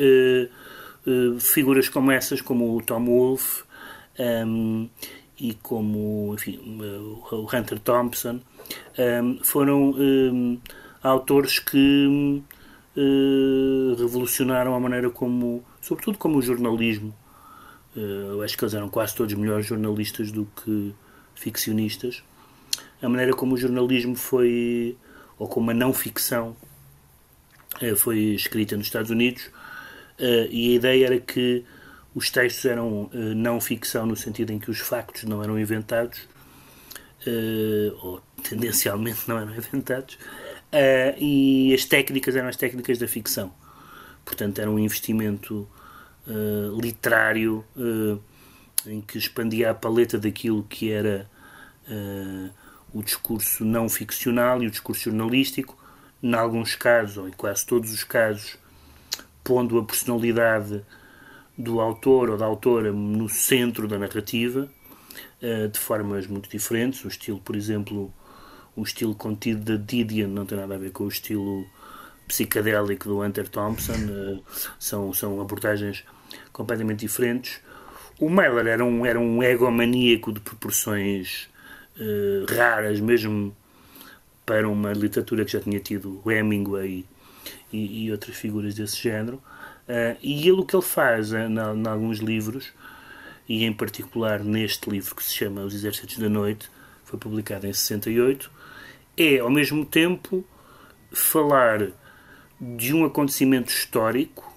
[1.40, 3.64] figuras como essas, como o Tom Wolfe,
[4.20, 4.88] um,
[5.40, 6.60] e como enfim,
[7.32, 8.40] o Hunter Thompson
[8.98, 10.60] um, foram um,
[11.02, 12.44] autores que um,
[13.98, 17.14] revolucionaram a maneira como, sobretudo como o jornalismo,
[17.96, 20.94] uh, eu acho que eles eram quase todos melhores jornalistas do que
[21.36, 22.24] ficcionistas,
[23.02, 24.98] a maneira como o jornalismo foi,
[25.38, 26.58] ou como a não ficção
[27.82, 29.50] uh, foi escrita nos Estados Unidos,
[30.50, 31.64] e a ideia era que
[32.18, 36.18] os textos eram uh, não ficção no sentido em que os factos não eram inventados,
[37.28, 43.54] uh, ou tendencialmente não eram inventados, uh, e as técnicas eram as técnicas da ficção.
[44.26, 45.70] Portanto, era um investimento
[46.82, 47.64] literário
[48.86, 51.30] em que expandia a paleta daquilo que era
[52.94, 55.78] o discurso não ficcional e o discurso jornalístico,
[56.22, 58.58] em alguns casos, ou em quase todos os casos,
[59.42, 60.84] pondo a personalidade
[61.58, 64.70] do autor ou da autora no centro da narrativa,
[65.42, 67.04] uh, de formas muito diferentes.
[67.04, 68.14] O estilo, por exemplo,
[68.76, 71.66] o estilo contido da Didion não tem nada a ver com o estilo
[72.28, 74.44] psicadélico do Hunter Thompson, uh,
[74.78, 76.04] são, são abordagens
[76.52, 77.60] completamente diferentes.
[78.20, 81.48] O Mailer era um, era um egomaníaco de proporções
[81.98, 83.56] uh, raras, mesmo
[84.46, 87.06] para uma literatura que já tinha tido Hemingway
[87.72, 89.42] e, e outras figuras desse género.
[89.88, 92.74] Uh, e ele o que ele faz uh, em alguns livros,
[93.48, 96.70] e em particular neste livro que se chama Os Exércitos da Noite,
[97.06, 98.52] foi publicado em 68,
[99.16, 100.46] é ao mesmo tempo
[101.12, 101.90] falar
[102.60, 104.54] de um acontecimento histórico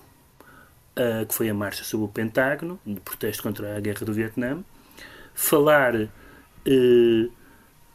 [0.96, 4.62] uh, que foi a marcha sobre o Pentágono, de protesto contra a guerra do Vietnã,
[5.34, 7.32] falar uh,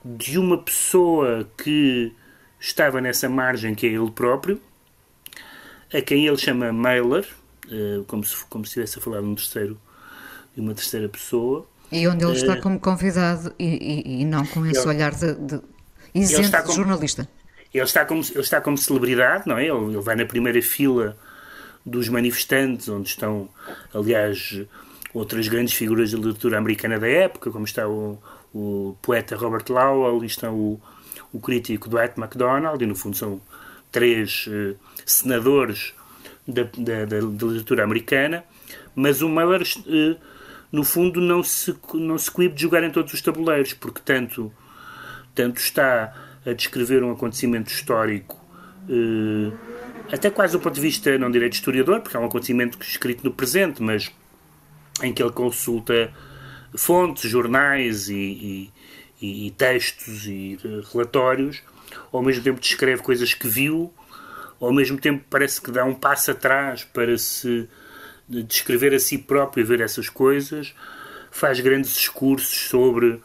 [0.04, 2.14] de uma pessoa que
[2.60, 4.62] estava nessa margem que é ele próprio,
[5.94, 7.28] a quem ele chama Mailer,
[7.68, 9.80] uh, como, se, como se estivesse a falar de um terceiro,
[10.54, 11.66] de uma terceira pessoa.
[11.92, 15.12] E onde ele uh, está como convidado e, e, e não com esse ele, olhar
[15.14, 15.62] de, de
[16.14, 17.28] isento de como, jornalista.
[17.74, 19.68] Ele está, como, ele está como celebridade, não é?
[19.68, 21.18] Ele, ele vai na primeira fila
[21.86, 23.48] dos manifestantes, onde estão,
[23.94, 24.62] aliás,
[25.14, 28.18] outras grandes figuras da literatura americana da época, como está o,
[28.54, 30.82] o poeta Robert Lowell, e está o,
[31.32, 33.40] o crítico Dwight MacDonald, e no fundo são
[33.92, 34.76] três uh,
[35.06, 35.94] senadores
[36.48, 38.44] da, da, da, literatura americana,
[38.96, 40.18] mas o Mailer, uh,
[40.72, 44.52] no fundo, não se, não se coíbe de jogar em todos os tabuleiros, porque tanto,
[45.34, 46.14] tanto está
[46.46, 48.36] a descrever um acontecimento histórico,
[48.90, 49.58] uh,
[50.12, 53.24] até quase do ponto de vista, não direi de historiador, porque é um acontecimento escrito
[53.24, 54.12] no presente, mas
[55.02, 56.14] em que ele consulta
[56.78, 58.72] fontes, jornais e,
[59.22, 60.58] e, e textos e
[60.92, 61.64] relatórios
[62.12, 63.93] ao mesmo tempo descreve coisas que viu,
[64.60, 67.68] ao mesmo tempo parece que dá um passo atrás para se
[68.28, 70.74] descrever a si próprio e ver essas coisas,
[71.32, 73.22] faz grandes discursos sobre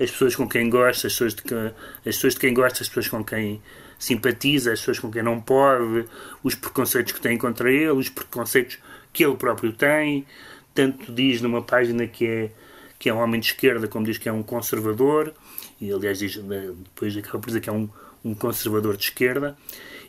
[0.00, 1.72] as pessoas com quem gosta, as pessoas de, que, as
[2.04, 3.62] pessoas de quem gosta, as pessoas com quem
[3.98, 6.06] simpatiza, as pessoas com quem não pode,
[6.42, 8.78] os preconceitos que tem contra ele, os preconceitos
[9.12, 10.26] que ele próprio tem.
[10.74, 12.50] Tanto diz numa página que é
[12.98, 15.34] que é um homem de esquerda, como diz que é um conservador,
[15.78, 17.88] e aliás diz, depois acaba por dizer que é um,
[18.24, 19.56] um conservador de esquerda,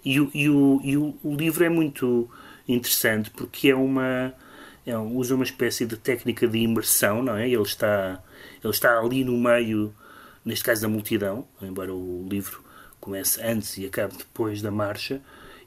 [0.03, 2.29] e, o, e, o, e o, o livro é muito
[2.67, 4.33] interessante porque é uma
[4.85, 7.49] é, usa uma espécie de técnica de imersão, não é?
[7.49, 8.21] Ele está,
[8.63, 9.93] ele está ali no meio,
[10.43, 12.63] neste caso da multidão, embora o livro
[12.99, 15.21] comece antes e acabe depois da marcha,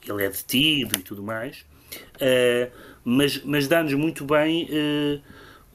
[0.07, 1.65] ele é detido e tudo mais,
[2.15, 2.71] uh,
[3.03, 5.21] mas, mas dá-nos muito bem uh,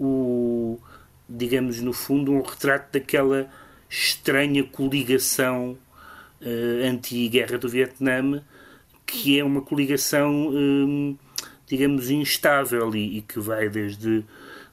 [0.03, 0.81] o,
[1.29, 3.51] digamos, no fundo, um retrato daquela
[3.91, 5.77] estranha coligação
[6.45, 8.43] uh, anti-guerra do Vietnã,
[9.07, 10.53] que é uma coligação
[11.67, 14.25] digamos, instável e, e, que vai desde,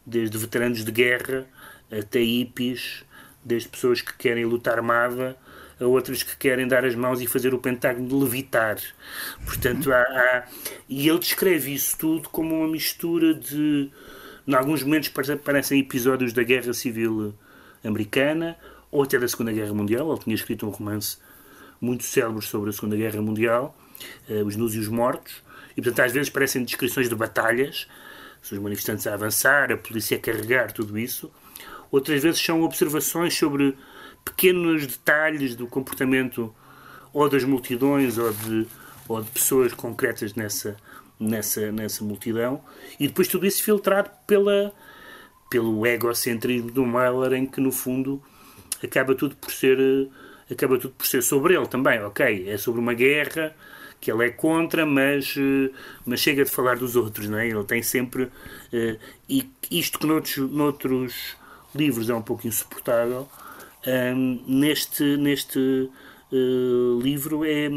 [0.06, 1.46] desde veteranos de guerra
[1.92, 3.04] até hippies,
[3.44, 5.38] desde pessoas que querem luta armada
[5.80, 8.78] a outros que querem dar as mãos e fazer o pentágono de levitar.
[9.44, 10.48] Portanto, há, há,
[10.88, 13.90] e ele descreve isso tudo como uma mistura de.
[14.48, 15.10] Em alguns momentos
[15.44, 17.34] parecem episódios da Guerra Civil
[17.84, 18.58] Americana
[18.92, 20.12] ou até da Segunda Guerra Mundial.
[20.12, 21.18] Ele tinha escrito um romance
[21.82, 23.76] muito célebre sobre a Segunda Guerra Mundial,
[24.30, 25.44] uh, Os Nus e os Mortos,
[25.76, 27.88] e, portanto, às vezes parecem descrições de batalhas,
[28.44, 31.32] os manifestantes a avançar, a polícia a carregar, tudo isso.
[31.92, 33.78] Outras vezes são observações sobre
[34.24, 36.54] pequenos detalhes do comportamento
[37.14, 38.68] ou das multidões ou de,
[39.08, 40.78] ou de pessoas concretas nessa,
[41.20, 42.62] nessa, nessa multidão.
[43.00, 44.74] E depois tudo isso filtrado pela,
[45.50, 48.22] pelo egocentrismo do Mahler, em que, no fundo,
[48.84, 50.10] acaba tudo por ser
[50.54, 53.56] acaba tudo por ser sobre ele também, ok, é sobre uma guerra,
[54.00, 55.72] que ele é contra, mas, eh,
[56.06, 57.48] mas chega de falar dos outros, não é?
[57.48, 58.24] Ele tem sempre.
[58.24, 58.98] Uh,
[59.30, 61.36] e isto que noutros, noutros
[61.76, 63.30] livros é um pouco insuportável,
[63.86, 67.70] um, ehm, neste, neste uh, livro é,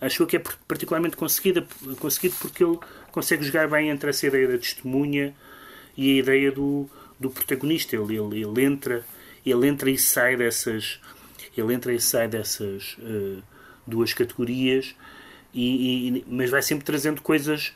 [0.00, 1.64] acho que é particularmente conseguido,
[2.00, 2.78] conseguido porque ele
[3.12, 5.34] consegue jogar bem entre essa ideia da testemunha
[5.96, 7.94] e a ideia do, do protagonista.
[7.94, 9.04] Ele, ele, ele entra
[9.44, 11.00] ele entra e sai dessas
[11.60, 13.42] ele entra e sai dessas uh,
[13.86, 14.94] duas categorias
[15.52, 17.74] e, e, mas vai sempre trazendo coisas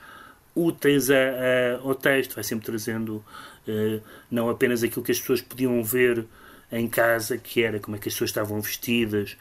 [0.54, 3.24] úteis a, a, ao texto, vai sempre trazendo
[3.66, 6.24] uh, não apenas aquilo que as pessoas podiam ver
[6.70, 9.36] em casa, que era como é que as pessoas estavam vestidas,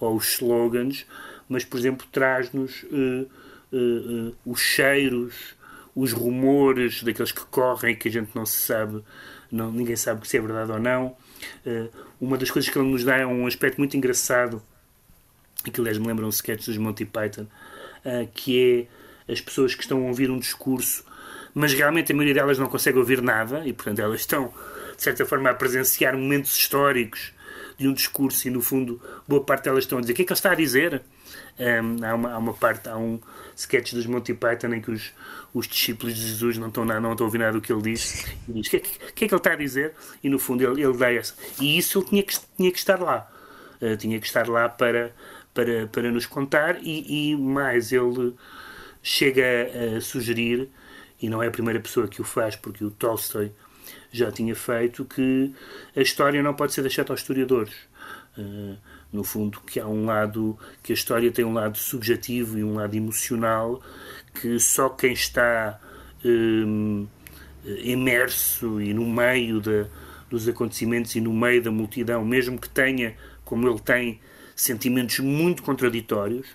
[0.00, 1.06] ou os slogans,
[1.48, 3.28] mas, por exemplo, traz-nos uh,
[3.72, 5.56] uh, os cheiros,
[5.94, 9.02] os rumores daqueles que correm que a gente não se sabe,
[9.50, 11.16] não, ninguém sabe se é verdade ou não.
[12.20, 14.62] Uma das coisas que ele nos dá é um aspecto muito engraçado,
[15.66, 17.46] e que aliás me lembram um sketch dos Monty Python,
[18.04, 18.88] uh, que
[19.28, 21.04] é as pessoas que estão a ouvir um discurso,
[21.54, 24.52] mas realmente a maioria delas não consegue ouvir nada e, portanto, elas estão,
[24.96, 27.32] de certa forma, a presenciar momentos históricos
[27.76, 30.24] de um discurso e, no fundo, boa parte delas estão a dizer o que é
[30.24, 31.02] que ele está a dizer.
[31.58, 33.20] Um, há, uma, há uma parte, há um
[33.58, 35.12] sketch dos Monty Python em que os,
[35.52, 38.24] os discípulos de Jesus não estão, não estão a ouvir nada do que ele diz.
[38.48, 39.94] E diz o que, é, que, que, é que ele está a dizer?
[40.22, 41.34] E no fundo ele, ele dá essa.
[41.60, 43.28] E isso ele tinha que, tinha que estar lá.
[43.80, 45.12] Uh, tinha que estar lá para
[45.58, 48.34] para, para nos contar e, e mais ele
[49.02, 50.68] chega a, a, sugerir,
[51.20, 53.50] e não é a primeira pessoa que o faz, porque o Tolstói
[54.12, 55.52] já tinha feito, que
[55.96, 57.74] a história não pode ser deixada aos historiadores.
[58.36, 58.76] Uh,
[59.12, 62.74] no fundo, que há um lado, que a história tem um lado subjetivo e um
[62.74, 63.82] lado emocional
[64.40, 65.80] que só quem está
[66.24, 67.06] um,
[67.64, 69.86] imerso e no meio de,
[70.30, 74.20] dos acontecimentos e no meio da multidão, mesmo que tenha, como ele tem,
[74.54, 76.46] sentimentos muito contraditórios.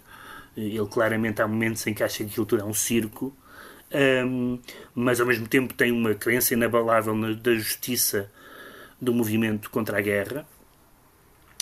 [0.56, 3.36] Ele claramente há momentos em que acha que aquilo tudo é um circo,
[4.26, 4.60] um,
[4.94, 8.32] mas ao mesmo tempo tem uma crença inabalável na, da justiça
[9.02, 10.46] do movimento contra a guerra.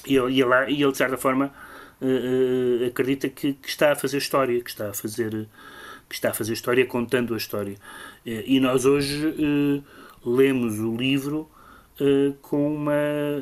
[0.05, 1.53] E ele, e ele, e ele de certa forma,
[2.01, 5.47] uh, acredita que, que, está a fazer história, que está a fazer,
[6.09, 7.75] que está a fazer história contando a história.
[8.25, 9.33] Uh, e nós hoje
[10.25, 11.49] lemos o livro
[12.41, 12.93] com uma,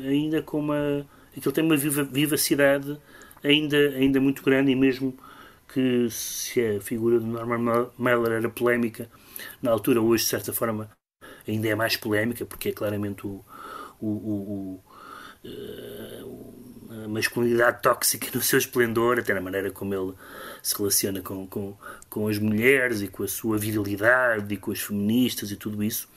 [0.04, 1.06] ainda com uma
[1.36, 2.98] aquilo tem uma viva, vivacidade
[3.42, 5.16] ainda, ainda muito grande e mesmo
[5.72, 9.08] que se a figura do Norman Mailer era polémica
[9.62, 10.90] na altura, hoje de certa forma
[11.46, 13.44] ainda é mais polémica porque é claramente o,
[14.00, 14.84] o, o,
[15.44, 20.12] a masculinidade tóxica no seu esplendor, até na maneira como ele
[20.62, 21.76] se relaciona com, com,
[22.08, 26.08] com as mulheres e com a sua virilidade e com as feministas e tudo isso.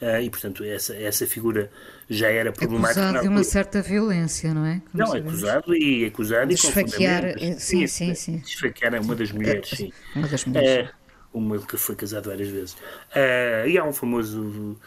[0.00, 1.70] Uh, e, portanto, essa, essa figura
[2.10, 3.00] já era problemática.
[3.00, 4.82] Acusado de uma certa violência, não é?
[4.90, 5.32] Como não, sabemos.
[5.32, 8.42] acusado e acusado de esfaquear, eh, sim, sim, sim.
[8.44, 9.92] Esfaquear uma das mulheres, sim.
[10.14, 10.90] Uma das mulheres.
[10.90, 10.94] Uh,
[11.32, 12.72] uma que foi casado várias vezes.
[12.74, 14.78] Uh, e há um famoso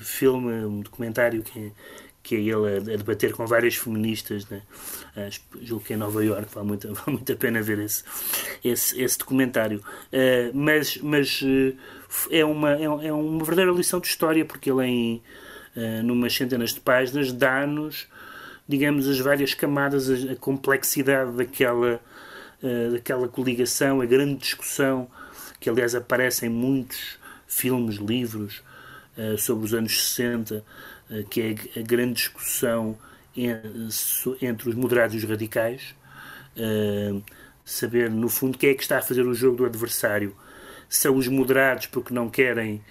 [0.00, 1.72] filme, um documentário que
[2.28, 4.60] que é ele a, a, debater com várias feministas, né?
[5.16, 8.04] Uh, julgo que é em Nova York, vale muito, vale muito a pena ver esse,
[8.62, 9.82] esse, esse documentário.
[10.12, 11.74] Uh, mas mas uh,
[12.30, 15.22] é, uma, é, é, uma verdadeira lição de história, porque ele em,
[15.74, 18.06] uh, numas centenas de páginas, dá-nos,
[18.68, 21.98] digamos, as várias camadas, a, a complexidade daquela,
[22.92, 25.08] daquela coligação, a grande discussão,
[25.58, 28.62] que aliás aparece em muitos filmes, livros
[29.38, 30.62] sobre os anos 60,
[31.30, 32.98] que é a grande discussão
[33.36, 35.94] entre os moderados e os radicais.
[37.64, 40.34] saber, no fundo, quem é que está a fazer o jogo do adversário
[40.88, 42.82] são os moderados porque não querem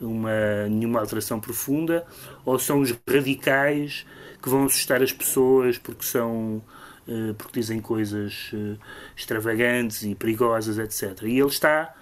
[0.00, 2.06] uma, nenhuma alteração profunda,
[2.44, 4.06] ou são os radicais
[4.42, 6.62] que vão assustar as pessoas porque são
[7.08, 8.52] uh, porque dizem coisas
[9.16, 11.22] extravagantes e perigosas, etc.
[11.22, 11.94] E ele está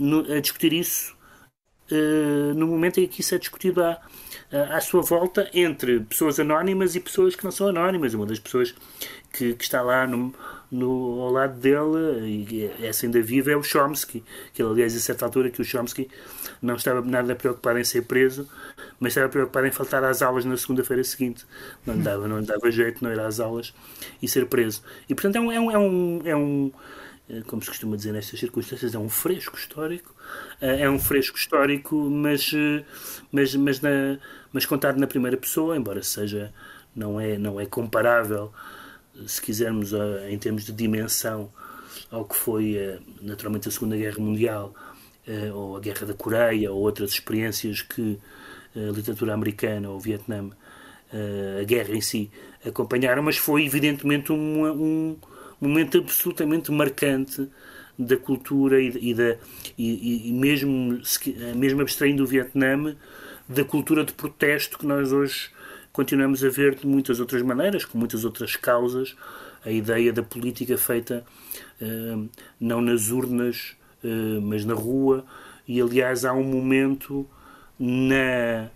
[0.00, 1.16] a discutir isso
[2.56, 4.00] no momento em que isso é discutido à,
[4.70, 8.14] à sua volta entre pessoas anónimas e pessoas que não são anónimas.
[8.14, 8.74] Uma das pessoas
[9.32, 10.34] que, que está lá no,
[10.70, 14.22] no, ao lado dele, e essa ainda viva, é o Chomsky,
[14.52, 16.08] que ele, aliás, a certa altura, que o Chomsky
[16.60, 18.48] não estava nada preocupado em ser preso,
[18.98, 21.44] mas estava preocupado em faltar às aulas na segunda-feira seguinte.
[21.86, 23.74] Não dava, não dava jeito não ir às aulas
[24.20, 24.82] e ser preso.
[25.08, 26.72] E, portanto, é um, é um, é um, é um eh,
[27.46, 30.14] como se costuma dizer nestas circunstâncias, é um fresco histórico.
[30.60, 32.84] Eh, é um fresco histórico, mas, eh,
[33.30, 34.18] mas, mas, na,
[34.52, 36.52] mas contado na primeira pessoa, embora seja,
[36.94, 38.52] não é, não é comparável
[39.26, 39.92] se quisermos,
[40.28, 41.50] em termos de dimensão,
[42.10, 44.74] ao que foi eh, naturalmente a Segunda Guerra Mundial,
[45.26, 48.18] eh, ou a Guerra da Coreia, ou outras experiências que
[48.74, 50.50] eh, a literatura americana ou o Vietnã,
[51.58, 52.30] a guerra em si,
[52.62, 55.16] acompanharam, mas foi evidentemente um, um
[55.60, 57.48] momento absolutamente marcante
[57.98, 59.36] da cultura e, e da,
[59.76, 61.00] e, e, mesmo,
[61.56, 62.94] mesmo abstraindo o Vietnã,
[63.48, 65.50] da cultura de protesto que nós hoje
[65.92, 69.16] continuamos a ver de muitas outras maneiras, com muitas outras causas,
[69.64, 71.24] a ideia da política feita
[71.80, 72.28] uh,
[72.60, 75.24] não nas urnas, uh, mas na rua.
[75.66, 77.28] E, aliás, há um momento
[77.78, 78.70] na,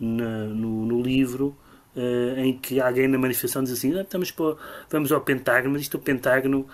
[0.00, 1.56] na no, no, livro
[1.96, 4.56] uh, em que alguém na manifestação diz assim: ah, para,
[4.90, 6.66] vamos ao Pentágono, mas isto o Pentágono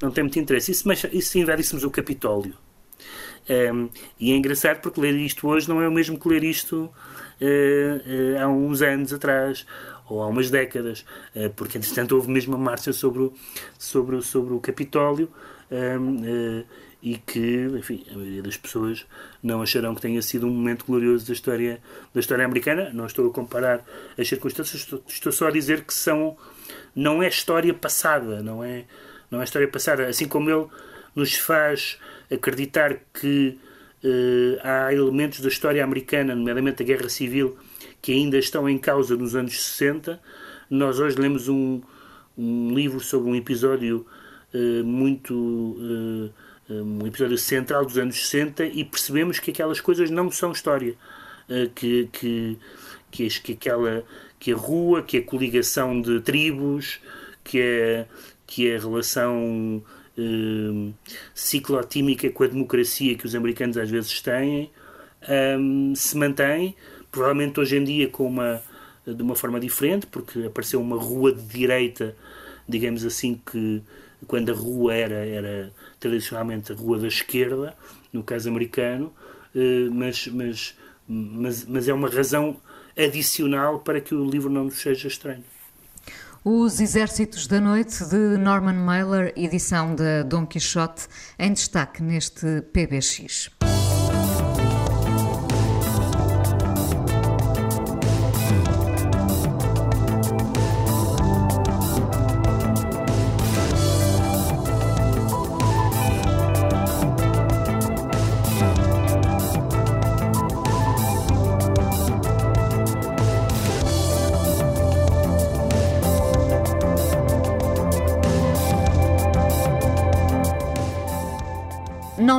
[0.00, 0.70] não tem muito interesse.
[0.70, 2.54] Isso, mas, isso se invadíssemos o Capitólio.
[3.48, 3.88] Um,
[4.18, 6.90] e é engraçado porque ler isto hoje não é o mesmo que ler isto
[7.40, 9.64] uh, há uns anos atrás
[10.08, 11.04] ou há umas décadas,
[11.34, 13.32] uh, porque entretanto houve mesmo uma marcha sobre o,
[13.78, 15.30] sobre, sobre o Capitólio
[15.70, 16.64] um,
[17.06, 19.06] e que, enfim, a maioria das pessoas
[19.40, 21.80] não acharão que tenha sido um momento glorioso da história,
[22.12, 22.90] da história americana.
[22.92, 23.86] Não estou a comparar
[24.18, 26.36] as circunstâncias, estou, estou só a dizer que são,
[26.96, 28.86] não é história passada, não é,
[29.30, 30.08] não é história passada.
[30.08, 30.66] Assim como ele
[31.14, 31.96] nos faz
[32.28, 33.56] acreditar que
[34.02, 37.56] uh, há elementos da história americana, nomeadamente a Guerra Civil,
[38.02, 40.20] que ainda estão em causa nos anos 60.
[40.68, 41.80] Nós hoje lemos um,
[42.36, 44.04] um livro sobre um episódio
[44.52, 45.32] uh, muito.
[45.36, 50.94] Uh, um episódio central dos anos 60 e percebemos que aquelas coisas não são história.
[51.74, 52.58] que, que,
[53.10, 54.04] que, que, aquela,
[54.38, 57.00] que a rua, que a coligação de tribos,
[57.44, 58.06] que a,
[58.46, 59.82] que a relação
[60.18, 60.94] uh,
[61.34, 64.70] ciclotímica com a democracia que os americanos às vezes têm
[65.58, 66.76] um, se mantém,
[67.10, 68.62] provavelmente hoje em dia com uma,
[69.06, 72.16] de uma forma diferente, porque apareceu uma rua de direita,
[72.68, 73.82] digamos assim, que
[74.26, 77.74] quando a rua era, era tradicionalmente a rua da esquerda,
[78.12, 79.12] no caso americano,
[79.54, 80.74] uh, mas, mas,
[81.06, 82.56] mas, mas é uma razão
[82.96, 85.44] adicional para que o livro não nos seja estranho.
[86.48, 93.50] Os Exércitos da Noite de Norman Mailer, edição de Dom Quixote, em destaque neste PBX.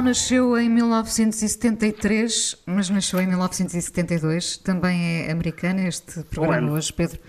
[0.01, 4.57] Nasceu em 1973, mas nasceu em 1972.
[4.57, 7.19] Também é americana este programa hoje, Pedro.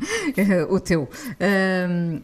[0.68, 1.08] o teu.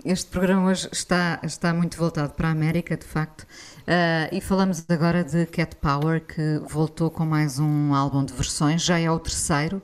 [0.04, 3.42] Este programa hoje está, está muito voltado para a América, de facto.
[3.42, 8.82] Uh, e falamos agora de Cat Power, que voltou com mais um álbum de versões,
[8.82, 9.78] já é o terceiro.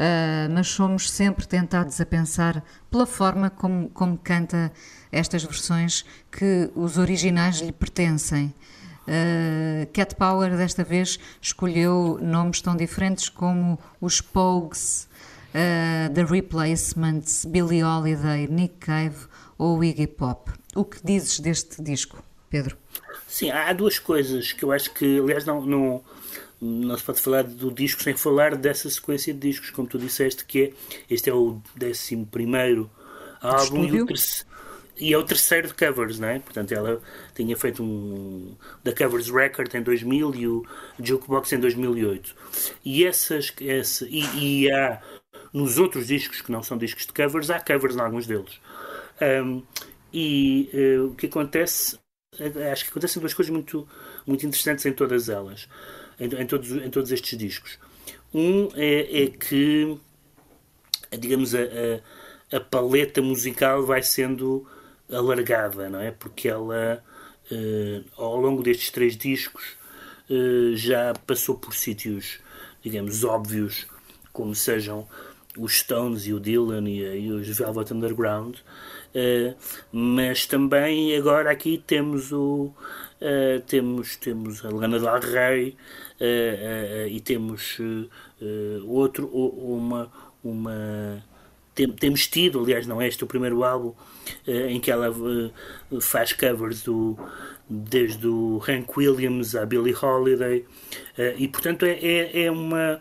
[0.00, 4.72] Uh, mas somos sempre tentados a pensar pela forma como, como canta
[5.10, 8.54] estas versões que os originais lhe pertencem.
[9.10, 15.08] Uh, Cat Power desta vez escolheu nomes tão diferentes como os Pogues,
[15.48, 19.26] uh, The Replacements, Billie Holiday, Nick Cave
[19.58, 20.52] ou Iggy Pop.
[20.76, 22.76] O que dizes deste disco, Pedro?
[23.26, 26.04] Sim, há duas coisas que eu acho que, aliás, não, não,
[26.60, 30.44] não se pode falar do disco sem falar dessa sequência de discos, como tu disseste,
[30.44, 30.72] que é
[31.12, 32.88] este é o 11 primeiro
[33.40, 34.49] álbum e, o terceiro,
[35.00, 36.38] e é o terceiro de covers, não é?
[36.38, 37.00] Portanto, ela
[37.34, 40.66] tinha feito um da Covers Record em 2000 e o
[41.02, 42.34] Jukebox em 2008.
[42.84, 45.00] E essas essa, e, e há
[45.52, 48.60] nos outros discos que não são discos de covers, há covers em alguns deles.
[49.20, 49.62] Um,
[50.12, 51.98] e uh, o que acontece,
[52.70, 53.88] acho que acontecem duas coisas muito,
[54.26, 55.68] muito interessantes em todas elas,
[56.18, 57.78] em, em todos, em todos estes discos.
[58.34, 59.98] Um é, é que,
[61.18, 61.60] digamos, a,
[62.52, 64.66] a, a, paleta musical vai sendo
[65.12, 66.10] alargada, não é?
[66.10, 67.02] Porque ela,
[67.50, 69.76] uh, ao longo destes três discos,
[70.28, 72.38] uh, já passou por sítios,
[72.82, 73.86] digamos, óbvios,
[74.32, 75.06] como sejam
[75.56, 79.54] os Stones e o Dylan e, e os Velvet Underground, uh,
[79.92, 82.72] mas também agora aqui temos o
[83.66, 85.76] temos temos a Lana Del Rey
[87.10, 87.76] e temos
[88.86, 90.10] outro uma
[90.42, 91.22] uma
[91.80, 93.94] tem, temos tido, aliás, não é este o primeiro álbum
[94.46, 95.12] em que ela
[96.00, 97.18] faz covers do,
[97.68, 100.64] desde o Hank Williams a Billie Holiday,
[101.36, 103.00] e portanto é, é, é uma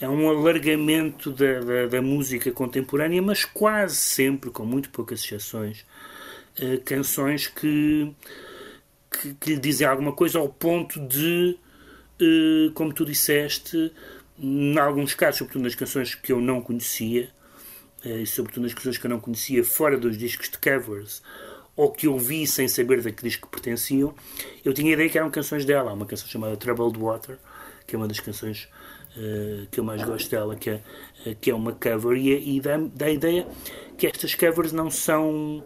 [0.00, 5.84] é um alargamento da, da, da, música contemporânea, mas quase sempre, com muito poucas exceções,
[6.86, 8.10] canções que,
[9.10, 11.58] que, que, lhe dizem alguma coisa ao ponto de,
[12.72, 13.92] como tu disseste,
[14.38, 17.28] em alguns casos, sobretudo nas canções que eu não conhecia,
[18.04, 21.22] e sobretudo nas canções que eu não conhecia fora dos discos de covers,
[21.76, 24.14] ou que eu vi sem saber de que disco pertenciam,
[24.64, 25.90] eu tinha a ideia que eram canções dela.
[25.90, 27.38] Há uma canção chamada Troubled Water,
[27.86, 28.68] que é uma das canções
[29.16, 30.82] uh, que eu mais gosto dela, que é,
[31.26, 33.48] uh, que é uma cover, e, e dá, dá a ideia
[33.96, 35.64] que estas covers não são,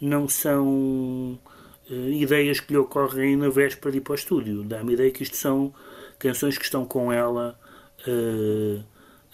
[0.00, 1.38] não são
[1.88, 4.64] uh, ideias que lhe ocorrem na véspera de ir para o estúdio.
[4.64, 5.72] Dá-me a ideia que isto são
[6.18, 7.58] canções que estão com ela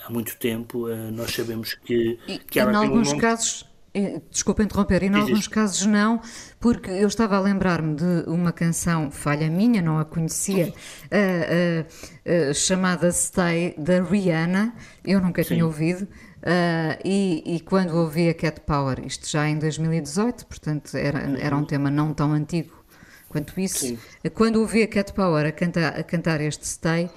[0.04, 0.88] há muito tempo.
[1.12, 3.20] nós sabemos que, que e, ela em tem alguns um nome...
[3.20, 3.70] casos
[4.30, 6.20] Desculpa interromper, e em alguns casos não,
[6.60, 12.50] porque eu estava a lembrar-me de uma canção, falha minha, não a conhecia, uh, uh,
[12.50, 14.72] uh, chamada Stay, da Rihanna,
[15.04, 15.54] eu nunca Sim.
[15.54, 16.06] tinha ouvido,
[17.04, 21.64] e, e, quando ouvi a Cat Power, isto já em 2018, portanto era, era um
[21.64, 22.79] tema não tão antigo
[23.30, 23.98] quanto isso, Sim.
[24.34, 27.08] quando ouvi a Cat Power a cantar, a cantar este Stay,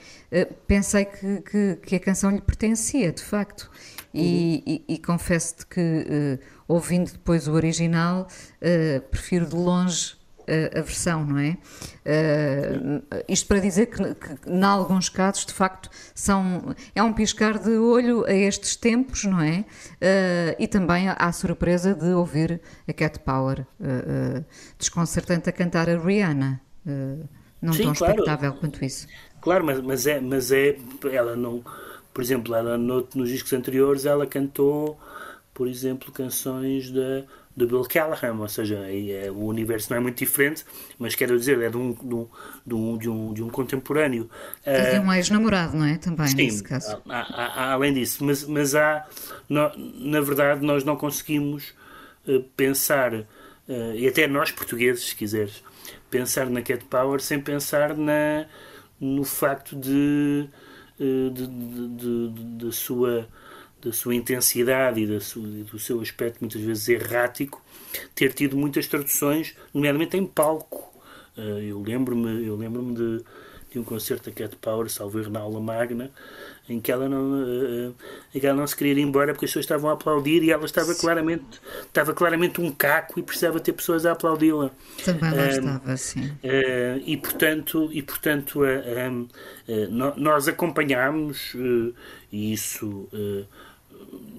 [0.67, 3.69] pensei que, que, que a canção lhe pertencia, de facto.
[4.13, 4.73] E, uhum.
[4.73, 8.27] e, e confesso-te que, uh, ouvindo depois o original,
[8.61, 10.15] uh, prefiro de longe
[10.47, 11.57] a versão, não é?
[13.27, 17.71] isto para dizer que, que, em alguns casos, de facto, são, é um piscar de
[17.71, 19.65] olho a estes tempos, não é?
[20.59, 23.65] e também à surpresa de ouvir a Cat Power
[24.77, 26.61] desconcertante a cantar a Rihanna.
[27.61, 28.13] não Sim, tão claro.
[28.13, 29.07] expectável quanto isso.
[29.41, 30.77] Claro, mas, mas, é, mas é.
[31.11, 31.63] Ela não
[32.13, 34.99] por exemplo, ela no, nos discos anteriores ela cantou,
[35.53, 37.23] por exemplo, canções de,
[37.55, 40.65] de Bill Callahan, ou seja, é, o universo não é muito diferente,
[40.97, 42.27] mas quero dizer, é de um, de um,
[42.65, 44.29] de um, de um, de contemporâneo.
[44.65, 45.97] E de um ah, ex-namorado, não é?
[45.97, 47.01] Também, sim, nesse caso.
[47.07, 49.05] Há, há, há, além disso, mas, mas há,
[49.47, 51.73] no, na verdade, nós não conseguimos
[52.27, 53.25] uh, pensar, uh,
[53.95, 55.63] e até nós portugueses, se quiseres,
[56.09, 58.45] pensar na Cat Power sem pensar na,
[58.99, 60.49] no facto de
[60.99, 63.27] eh, de, de, de, sua,
[63.83, 67.61] da sua intensidade e, da sua, do seu aspecto muitas vezes errático,
[68.15, 70.93] ter tido muitas traduções, nomeadamente em palco.
[71.37, 73.23] Eh, eu lembro-me eu lembro de,
[73.71, 76.11] de um concerto da Cat Power, salvo na aula magna,
[76.69, 77.95] em que ela não, uh,
[78.33, 80.51] em que ela não se queria ir embora porque as pessoas estavam a aplaudir e
[80.51, 84.71] ela estava claramente, estava claramente um caco e precisava ter pessoas a aplaudi-la.
[85.03, 86.25] Também lá uh, estava, sim.
[86.25, 89.27] Uh, e portanto, e, portanto um,
[90.15, 91.53] nós acompanhámos
[92.31, 93.09] e isso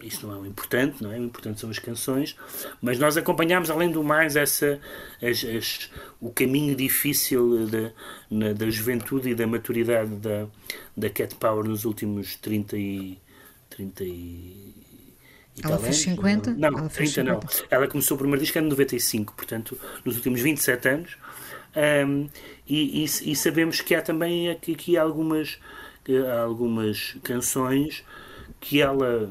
[0.03, 1.19] isso não é o importante, não é?
[1.19, 2.37] O importante são as canções,
[2.81, 4.81] mas nós acompanhámos, além do mais, essa,
[5.23, 7.91] as, as, o caminho difícil da,
[8.31, 10.47] na, da juventude e da maturidade da,
[10.97, 13.19] da Cat Power nos últimos 30 e.
[13.71, 14.75] 30 e
[15.63, 16.55] ela fez 50?
[16.55, 17.33] Não, ela 30 50.
[17.33, 17.41] não.
[17.71, 21.17] Ela começou o primeiro disco em 95, portanto, nos últimos 27 anos.
[21.77, 22.29] Um,
[22.69, 25.59] e, e, e, sabemos que há também aqui, aqui algumas,
[26.41, 28.05] algumas canções
[28.65, 29.31] que ela,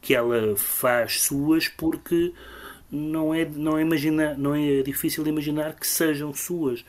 [0.00, 2.32] que ela faz suas porque
[2.88, 6.84] não é, não é, imagina, não é difícil imaginar que sejam suas,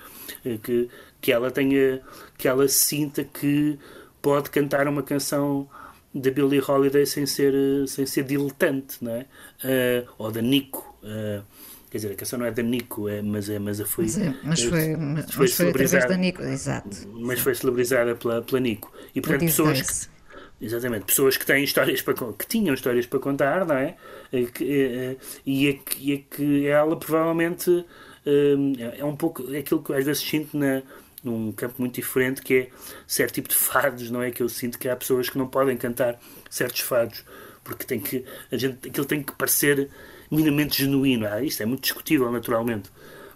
[0.45, 0.87] eh, que,
[1.19, 1.99] que ela tenha,
[2.37, 3.77] que ela sinta que
[4.21, 5.67] pode cantar uma canção
[6.13, 7.53] da Billie Holiday sem ser,
[7.87, 9.25] sem ser diletante, não é?
[9.63, 10.95] Uh, ou da Nico.
[11.03, 11.43] Uh,
[11.89, 14.35] Quer dizer, a canção não é da Nico, é, mas, é, mas foi, Mas, é,
[14.43, 16.07] mas foi, mas foi foi através celebrizada.
[16.07, 16.89] da Nico, exato.
[17.13, 18.93] mas foi celebrizada pela, pela Nico.
[19.15, 20.18] E portanto, pessoas que,
[20.61, 23.95] exatamente, pessoas que têm histórias para que tinham histórias para contar, não é?
[24.31, 25.71] E, que, e, é,
[26.13, 27.85] é que ela provavelmente
[28.25, 30.81] eh, é um pouco aquilo que às vezes sinto na,
[31.23, 32.69] num campo muito diferente que é
[33.07, 34.31] certo tipo de fados, não é?
[34.31, 37.23] Que eu sinto que há pessoas que não podem cantar certos fados
[37.63, 39.89] porque tem que, a gente, aquilo tem que parecer
[40.31, 41.27] minimamente genuíno.
[41.27, 42.89] Ah, isto é muito discutível, naturalmente,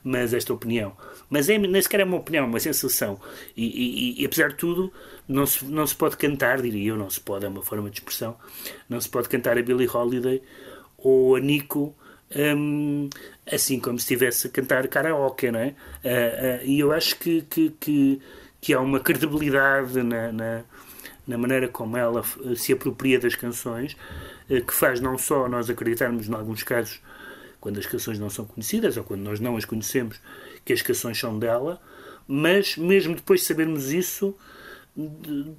[0.04, 0.96] mas esta opinião.
[1.30, 3.20] Mas é, nem sequer é uma opinião, é uma sensação.
[3.56, 3.66] E,
[4.20, 4.92] e- e, apesar de tudo,
[5.28, 8.00] não se, não se pode cantar, diria eu, não se pode, é uma forma de
[8.00, 8.36] expressão,
[8.90, 10.42] não se pode cantar a Billie Holiday
[10.98, 11.96] ou a Nico
[12.36, 13.10] hum,
[13.52, 15.76] assim como se estivesse a cantar karaoke, não é?
[16.04, 18.22] Ah, ah, e eu acho que, que, que,
[18.62, 20.64] que há uma credibilidade na, na,
[21.28, 23.96] na maneira como ela eh, se apropria das canções,
[24.50, 27.02] eh, que faz não só nós acreditarmos, em alguns casos,
[27.60, 30.20] quando as canções não são conhecidas ou quando nós não as conhecemos,
[30.66, 31.82] que as canções são dela,
[32.28, 34.36] mas mesmo depois de sabermos isso,
[34.96, 35.52] de-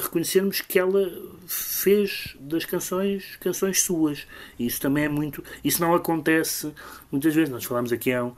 [0.00, 1.10] reconhecermos que ela
[1.46, 4.26] fez das canções canções suas.
[4.58, 5.42] E isso também é muito.
[5.64, 6.72] Isso não acontece
[7.10, 7.50] muitas vezes.
[7.52, 8.30] Nós falámos aqui há,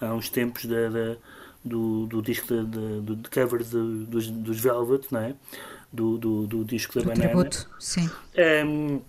[0.00, 1.16] há uns tempos da, da-
[1.64, 5.34] do, do disco de, de, do- cover de- dos, dos Velvet, não é?
[5.92, 7.28] Do, do, do disco da Do Banana.
[7.28, 8.08] tributo, sim.
[8.66, 9.00] Um,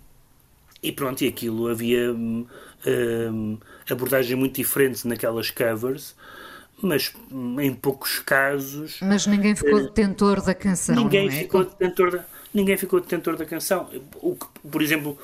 [0.82, 2.46] e pronto, e aquilo havia um,
[2.86, 3.58] um,
[3.90, 6.14] abordagem muito diferente naquelas covers,
[6.82, 7.12] mas
[7.60, 11.30] em poucos casos Mas ninguém ficou Eh, detentor da canção, ninguém é?
[11.30, 12.24] ficou detentor da
[12.54, 13.88] ninguém ficou detentor da canção.
[14.22, 15.18] O que, por exemplo,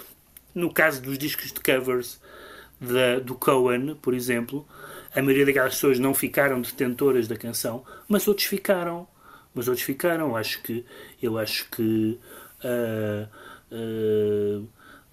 [0.54, 2.20] no caso dos discos de covers
[2.80, 4.66] da- do Cohen, por exemplo,
[5.14, 9.06] a maioria daquelas pessoas não ficaram detentoras da canção, mas outros ficaram.
[9.54, 10.36] Mas outros ficaram.
[10.36, 10.84] Acho que
[11.22, 12.18] eu acho que
[12.64, 13.28] ah,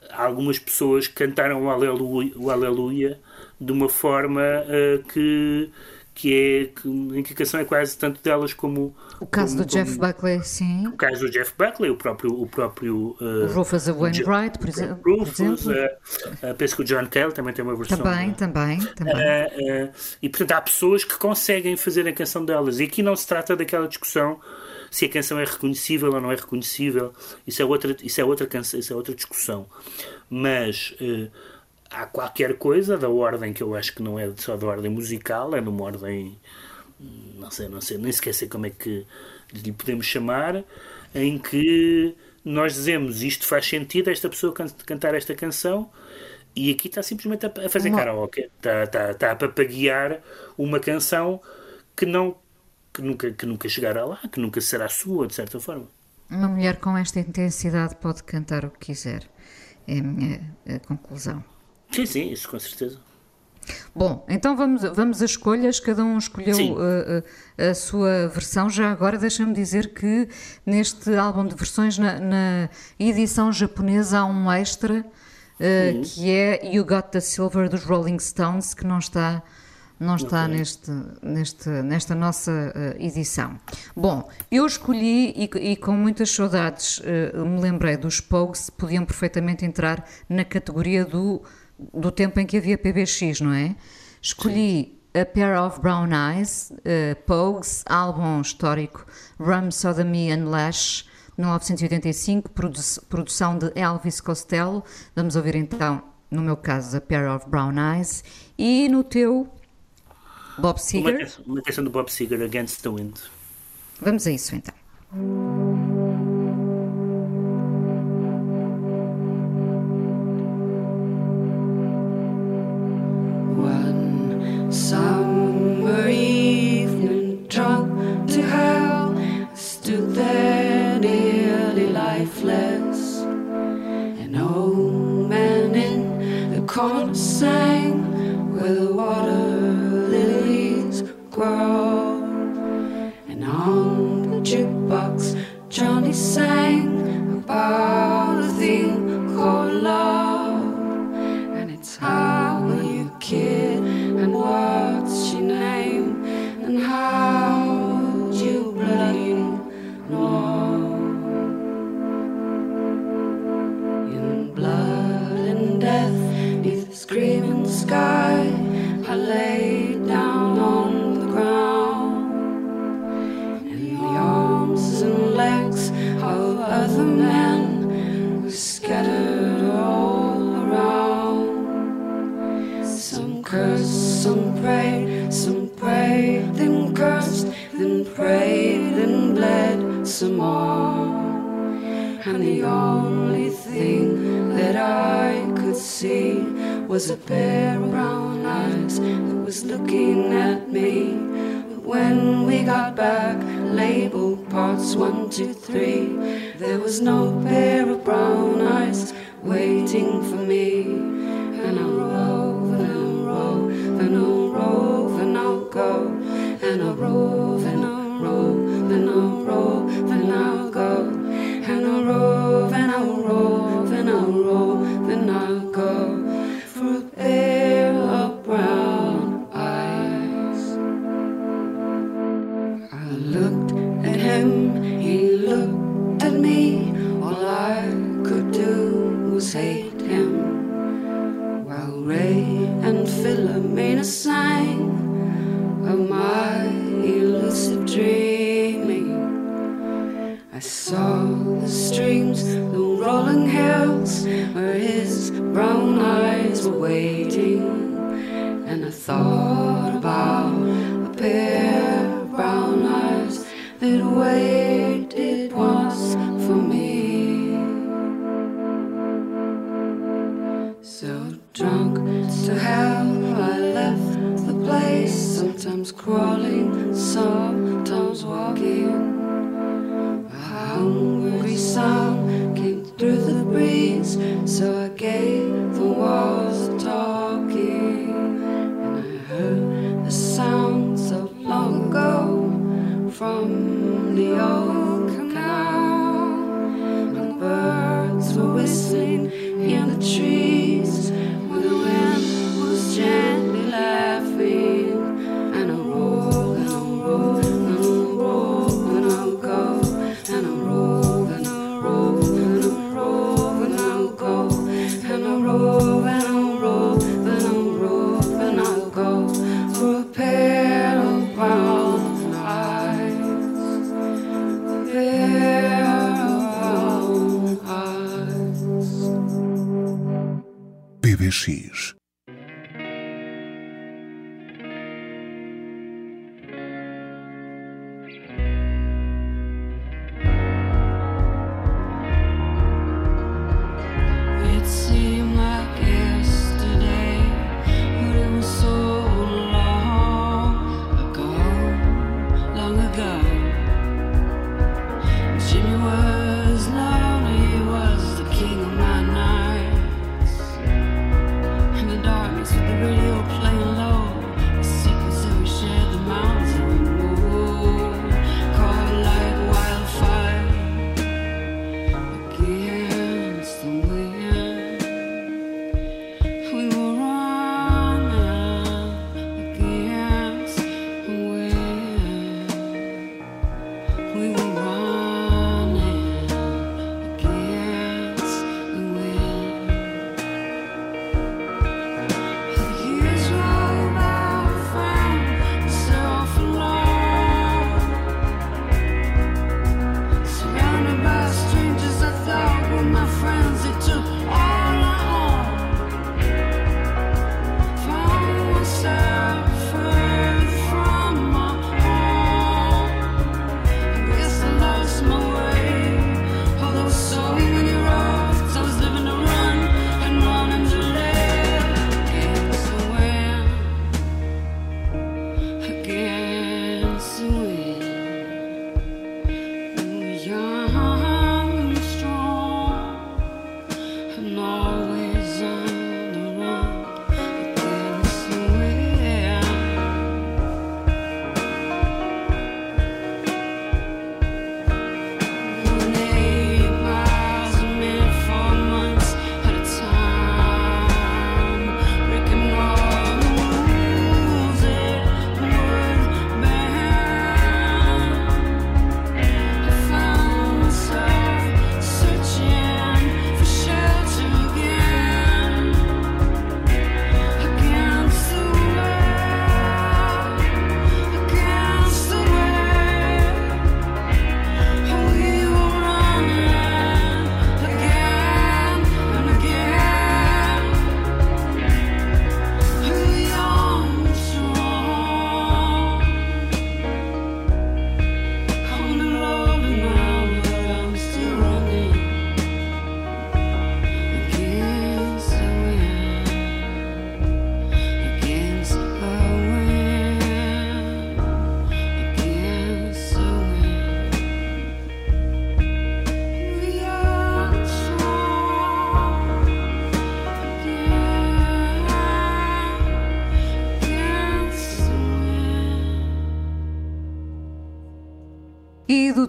[0.09, 3.19] há algumas pessoas cantaram o Aleluia, o Aleluia
[3.59, 5.69] de uma forma ah, que
[6.21, 6.65] que é
[7.23, 10.43] que, a canção é quase tanto delas como O caso como- do Jeff como- Buckley,
[10.43, 10.87] sim.
[10.87, 12.31] o caso do Jeff Buckley, o próprio.
[12.41, 15.71] O próprio uh, Rufus Wainwright, por exe- por Rufus, exemplo.
[15.71, 17.97] uh, uh, penso que o John Cale também tem uma versão.
[17.97, 19.13] Também, também, também.
[19.15, 19.91] Uh, uh,
[20.21, 22.79] e portanto há pessoas que conseguem fazer a canção delas.
[22.79, 24.39] E aqui não se trata daquela discussão
[24.91, 27.13] se a canção é reconhecível ou não é reconhecível.
[27.47, 29.65] Isso é outra, isso é outra, canção, isso é outra discussão.
[30.29, 31.29] Mas uh,
[31.91, 35.55] há qualquer coisa da ordem que eu acho que não é só da ordem musical,
[35.55, 36.39] é numa ordem
[37.37, 39.05] não sei, não sei, nem sequer sei como é que
[39.53, 40.63] lhe podemos chamar,
[41.13, 42.15] em que
[42.45, 45.91] nós dizemos isto faz sentido esta pessoa can- cantar esta canção
[46.55, 50.21] e aqui está simplesmente a, a fazer Uma- karaoke, está, está, está a papaguear
[50.57, 51.41] uma canção
[51.95, 52.35] que não
[52.93, 55.87] que nunca, que nunca chegará lá, que nunca será sua, de certa forma.
[56.29, 59.29] Uma mulher com esta intensidade pode cantar o que quiser.
[59.87, 60.55] É a minha
[60.87, 61.43] conclusão.
[61.91, 62.99] Sim, sim, isso com certeza.
[63.95, 66.75] Bom, então vamos, vamos a escolhas, cada um escolheu Sim.
[66.79, 67.23] eh,
[67.57, 68.69] eh, a sua versão.
[68.69, 70.27] Já agora deixa-me dizer que
[70.65, 72.69] neste álbum de versões, na, na
[72.99, 75.05] edição japonesa, há um extra
[75.61, 76.01] Uhum.
[76.01, 79.43] que é You Got the Silver dos Rolling Stones, que não está,
[79.99, 80.55] não está Ok.
[80.57, 83.59] neste, neste, nesta nossa eh, edição.
[83.95, 89.63] Bom, eu escolhi e, e com muitas saudades eh, me lembrei dos Pogues, podiam perfeitamente
[89.63, 91.43] entrar na categoria do,
[91.93, 93.75] do tempo em que havia PBX, não é?
[94.21, 99.05] Escolhi A Pair of Brown Eyes, eh, Pogues, álbum histórico
[99.39, 101.05] Rum, Sodomy and Lash,
[101.37, 102.79] 1985, produ
[103.09, 104.83] produção de Elvis Costello.
[105.15, 108.23] Vamos ouvir então, no meu caso, A Pair of Brown Eyes.
[108.57, 109.49] E no teu,
[110.57, 111.31] Bob Seger.
[111.45, 113.17] uma canção do Bob Seger, Against the Wind.
[113.99, 115.70] Vamos a isso então.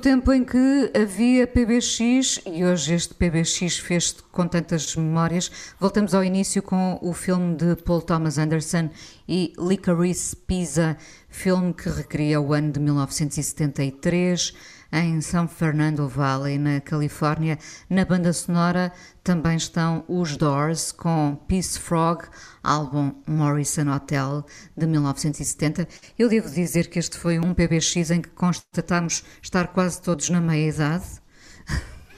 [0.02, 5.48] Tempo em que havia PBX, e hoje este PBX fez com tantas memórias,
[5.78, 8.90] voltamos ao início com o filme de Paul Thomas Anderson
[9.28, 10.96] e Licorice Pizza,
[11.28, 14.52] filme que recria o ano de 1973
[14.92, 17.58] em São Fernando Valley, na Califórnia.
[17.88, 18.92] Na banda sonora
[19.24, 22.24] também estão os Doors com Peace Frog,
[22.62, 24.44] álbum Morrison Hotel
[24.76, 25.88] de 1970.
[26.18, 30.40] Eu devo dizer que este foi um PBX em que constatamos estar quase todos na
[30.40, 31.21] meia-idade.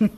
[0.01, 0.09] Uh,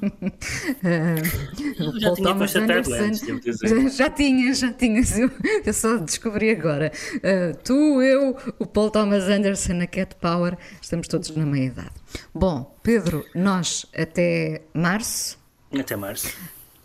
[2.00, 5.30] já tinha constatado antes, já, já tinha, já tinhas, eu,
[5.64, 6.90] eu só descobri agora.
[7.16, 11.92] Uh, tu, eu, o Paul Thomas Anderson, a Cat Power, estamos todos na meia-idade.
[12.34, 15.38] Bom, Pedro, nós até março.
[15.78, 16.32] Até março.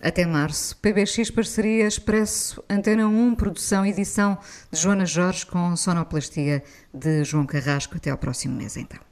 [0.02, 0.76] Até março.
[0.78, 4.38] PBX Parceria Expresso Antena 1, produção edição
[4.72, 7.96] de Joana Jorge com sonoplastia de João Carrasco.
[7.98, 9.11] Até ao próximo mês, então.